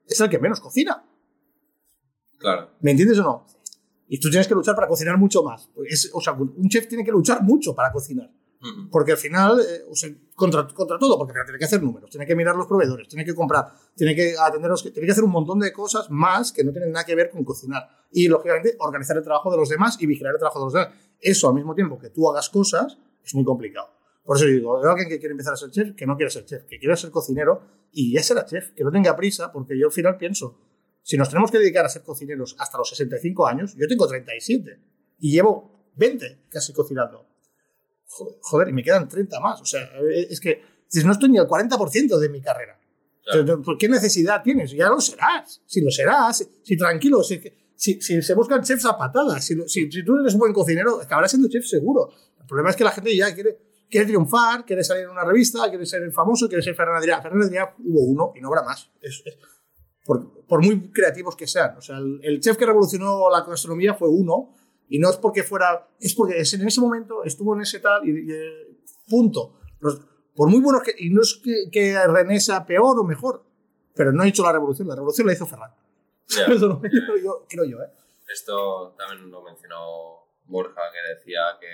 [0.08, 1.06] es el que menos cocina.
[2.40, 2.72] Claro.
[2.80, 3.46] ¿Me entiendes o no?
[4.08, 5.70] Y tú tienes que luchar para cocinar mucho más.
[5.88, 8.32] Es, o sea, un chef tiene que luchar mucho para cocinar.
[8.92, 12.28] Porque al final, eh, o sea, contra, contra todo, porque tiene que hacer números, tiene
[12.28, 15.60] que mirar los proveedores, tiene que comprar, tiene que atenderlos, tiene que hacer un montón
[15.60, 17.90] de cosas más que no tienen nada que ver con cocinar.
[18.12, 20.90] Y, lógicamente, organizar el trabajo de los demás y vigilar el trabajo de los demás.
[21.20, 23.90] Eso, al mismo tiempo que tú hagas cosas, es muy complicado.
[24.24, 26.66] Por eso digo, alguien que quiere empezar a ser chef, que no quiere ser chef,
[26.66, 29.92] que quiere ser cocinero y ya será chef, que no tenga prisa, porque yo al
[29.92, 30.60] final pienso,
[31.02, 34.80] si nos tenemos que dedicar a ser cocineros hasta los 65 años, yo tengo 37
[35.20, 37.31] y llevo 20 casi cocinando.
[38.42, 39.62] Joder, y me quedan 30 más.
[39.62, 39.90] O sea,
[40.30, 40.62] es que
[41.06, 42.78] no estoy ni al 40% de mi carrera.
[43.24, 43.62] Claro.
[43.62, 44.72] ¿Por qué necesidad tienes?
[44.72, 45.62] Ya lo serás.
[45.66, 47.42] Si lo serás, si, si tranquilo, si,
[47.76, 51.32] si, si, se buscan chefs a patadas, si, si, tú eres un buen cocinero, acabarás
[51.32, 52.10] siendo chef seguro.
[52.40, 53.58] El problema es que la gente ya quiere,
[53.90, 57.22] quiere triunfar, quiere salir en una revista, quiere ser famoso, quiere ser Adrià.
[57.22, 58.90] Ferran Adrià hubo uno y no habrá más.
[59.02, 59.38] Es, es,
[60.04, 61.78] por, por, muy creativos que sean.
[61.78, 64.56] O sea, el, el, chef que revolucionó la gastronomía fue uno,
[64.92, 68.30] y no es porque fuera, es porque en ese momento estuvo en ese tal, y,
[68.30, 69.62] y punto.
[69.80, 70.02] Los,
[70.36, 73.42] por muy buenos que, y no es que, que, René sea peor o mejor,
[73.96, 75.74] pero no ha hecho la revolución, la revolución la hizo Ferran.
[76.28, 76.46] Yeah.
[76.54, 77.90] Eso lo yo, creo yo, ¿eh?
[78.28, 81.68] Esto también lo mencionó Borja, que decía que,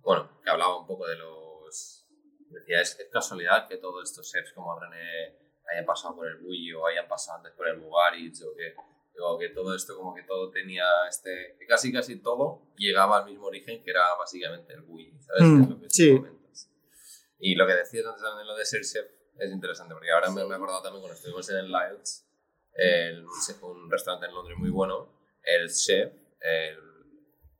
[0.00, 2.04] bueno, que hablaba un poco de los,
[2.50, 5.38] decía, es, es casualidad que todos estos chefs como René
[5.70, 8.74] hayan pasado por el Bulli o hayan pasado antes por el Mugaritz o que,
[9.20, 13.26] o que todo esto como que todo tenía este que casi casi todo llegaba al
[13.26, 15.42] mismo origen que era básicamente el Bulli ¿sabes?
[15.42, 16.16] Mm, lo que sí.
[16.16, 16.70] comentas.
[17.38, 19.06] y lo que decías antes también lo de ser chef
[19.38, 22.28] es interesante porque ahora me, me he acordado también cuando estuvimos en el Lyles
[22.74, 23.26] el,
[23.62, 26.78] un restaurante en Londres muy bueno el chef el,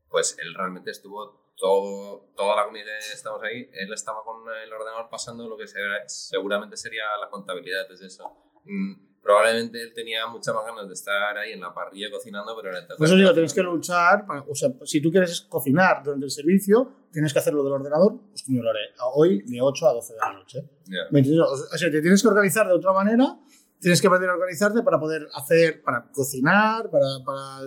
[0.09, 4.72] pues él realmente estuvo todo, toda la comida que estamos ahí, él estaba con el
[4.72, 5.66] ordenador pasando lo que
[6.07, 8.36] seguramente sería la contabilidad, es eso.
[8.64, 12.76] Mm, probablemente él tenía muchas más ganas de estar ahí en la parrilla cocinando, pero
[12.76, 16.24] era Por eso digo, tienes que luchar, para, o sea, si tú quieres cocinar durante
[16.24, 18.80] el servicio, tienes que hacerlo del ordenador, pues como lo haré
[19.14, 20.64] hoy de 8 a 12 de la noche.
[20.86, 21.44] Yeah.
[21.44, 23.38] O sea, te tienes que organizar de otra manera,
[23.78, 27.66] tienes que aprender a organizarte para poder hacer, para cocinar, para, para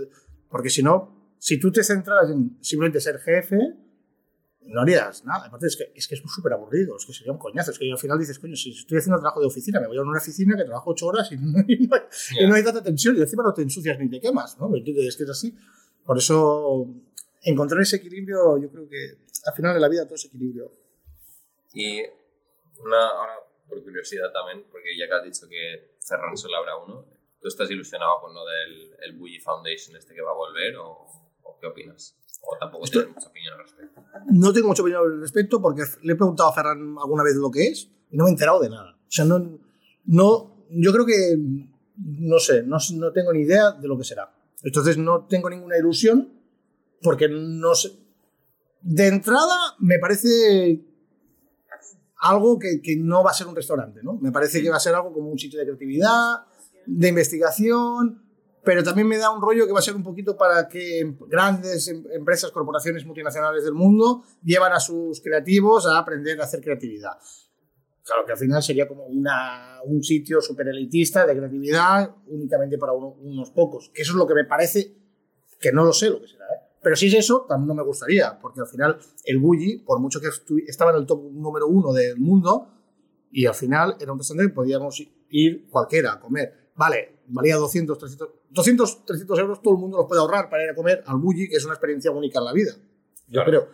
[0.49, 3.57] porque si no, si tú te centras en simplemente ser jefe,
[4.68, 5.47] no harías nada.
[5.47, 7.72] Aparte, es que es que es súper aburrido, es que sería un coñazo.
[7.72, 10.01] Es que al final dices, coño, si estoy haciendo trabajo de oficina, me voy a
[10.01, 12.01] una oficina que trabajo ocho horas y no, y no, hay,
[12.34, 12.43] yeah.
[12.43, 14.74] y no hay tanta tensión y encima no te ensucias ni te quemas, ¿no?
[14.76, 14.84] Es
[15.18, 15.55] que es así.
[16.05, 16.88] Por eso,
[17.43, 20.72] encontrar ese equilibrio, yo creo que al final de la vida todo es equilibrio.
[21.74, 22.01] Y
[22.80, 27.05] una, ahora, por curiosidad también, porque ya que has dicho que Ferran solo habrá uno,
[27.41, 31.07] ¿tú estás ilusionado con lo del el Bully Foundation este que va a volver o,
[31.43, 32.16] o qué opinas?
[32.45, 34.01] ¿O tampoco mucha opinión al respecto?
[34.31, 37.51] No tengo mucha opinión al respecto porque le he preguntado a Ferran alguna vez lo
[37.51, 38.95] que es y no me he enterado de nada.
[38.95, 39.59] O sea, no,
[40.05, 41.37] no yo creo que,
[41.97, 44.33] no sé, no, no tengo ni idea de lo que será.
[44.63, 46.33] Entonces no tengo ninguna ilusión
[47.01, 47.91] porque no sé.
[48.81, 50.85] De entrada me parece
[52.17, 54.17] algo que, que no va a ser un restaurante, ¿no?
[54.19, 56.45] Me parece que va a ser algo como un sitio de creatividad,
[56.85, 58.24] de investigación,
[58.66, 61.88] pero también me da un rollo que va a ser un poquito para que grandes
[61.88, 67.13] em- empresas, corporaciones multinacionales del mundo llevan a sus creativos a aprender a hacer creatividad.
[68.03, 72.93] Claro que al final sería como una, un sitio súper elitista de creatividad únicamente para
[72.93, 73.91] uno- unos pocos.
[73.95, 74.95] Eso es lo que me parece,
[75.59, 76.45] que no lo sé lo que será.
[76.45, 76.59] ¿eh?
[76.84, 80.20] Pero si es eso, también no me gustaría, porque al final el Bulli, por mucho
[80.22, 80.28] que
[80.68, 82.72] estaba en el top número uno del mundo,
[83.32, 86.70] y al final era un restaurante que podíamos ir cualquiera a comer.
[86.76, 90.69] Vale, valía 200, 300, 200, 300 euros, todo el mundo los puede ahorrar para ir
[90.69, 92.73] a comer al Bulli, que es una experiencia única en la vida.
[93.28, 93.49] Yo Claro.
[93.49, 93.67] creo.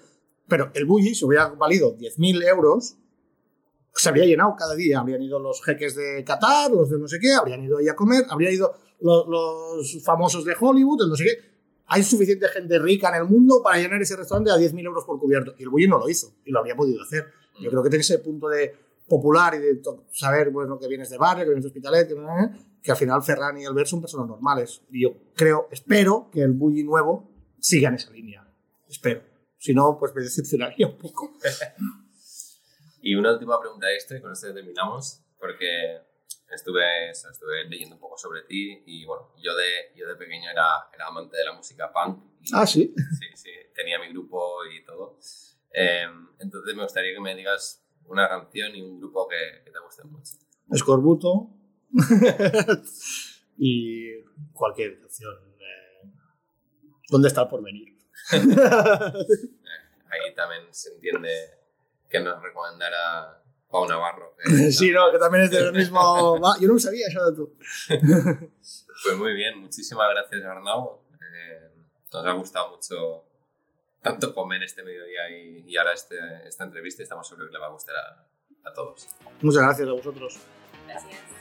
[0.47, 2.97] Pero el Bulli, si hubiera valido 10.000 euros,
[3.93, 4.99] se habría llenado cada día.
[4.99, 7.95] Habrían ido los jeques de Qatar, los de no sé qué, habrían ido ahí a
[7.95, 11.51] comer, habría ido los, los famosos de Hollywood, el no sé qué.
[11.87, 15.19] Hay suficiente gente rica en el mundo para llenar ese restaurante a 10.000 euros por
[15.19, 15.53] cubierto.
[15.57, 17.25] Y el Bulli no lo hizo, y lo habría podido hacer.
[17.61, 18.73] Yo creo que tiene ese punto de
[19.07, 19.81] popular y de
[20.13, 22.15] saber bueno, que vienes de barrio, que vienes de hospitalet, que,
[22.81, 24.81] que al final Ferran y Albert son personas normales.
[24.91, 28.47] Y yo creo, espero que el Bulli nuevo siga en esa línea.
[28.89, 29.23] Espero.
[29.57, 31.33] Si no, pues me decepcionaría un poco.
[33.03, 36.01] Y una última pregunta extra y con esto terminamos, porque
[36.53, 40.51] estuve, eso, estuve leyendo un poco sobre ti y bueno, yo de, yo de pequeño
[40.51, 42.23] era, era amante de la música punk.
[42.41, 42.93] Y, Ah, sí.
[42.95, 45.17] Sí, sí, tenía mi grupo y todo.
[45.73, 46.05] Eh,
[46.39, 50.03] entonces me gustaría que me digas una canción y un grupo que, que te guste
[50.03, 50.33] mucho.
[50.69, 51.49] Escorbuto.
[53.57, 54.23] y
[54.53, 55.33] cualquier canción.
[55.59, 56.09] eh,
[57.09, 57.97] ¿Dónde está el porvenir?
[58.31, 61.29] Ahí también se entiende
[62.09, 64.35] que nos recomendara Pau Navarro.
[64.37, 66.39] que- sí, no, que también es del mismo.
[66.39, 67.57] Va, Yo no lo sabía, eso de tú.
[69.03, 71.01] Pues muy bien, muchísimas gracias Arnau.
[71.13, 71.71] Eh,
[72.13, 73.25] nos ha gustado mucho
[74.01, 76.15] tanto comer este mediodía y, y ahora este,
[76.45, 78.27] esta entrevista y estamos seguros que le va a gustar a,
[78.69, 79.07] a todos.
[79.41, 80.39] Muchas gracias a vosotros.
[80.87, 81.40] Gracias.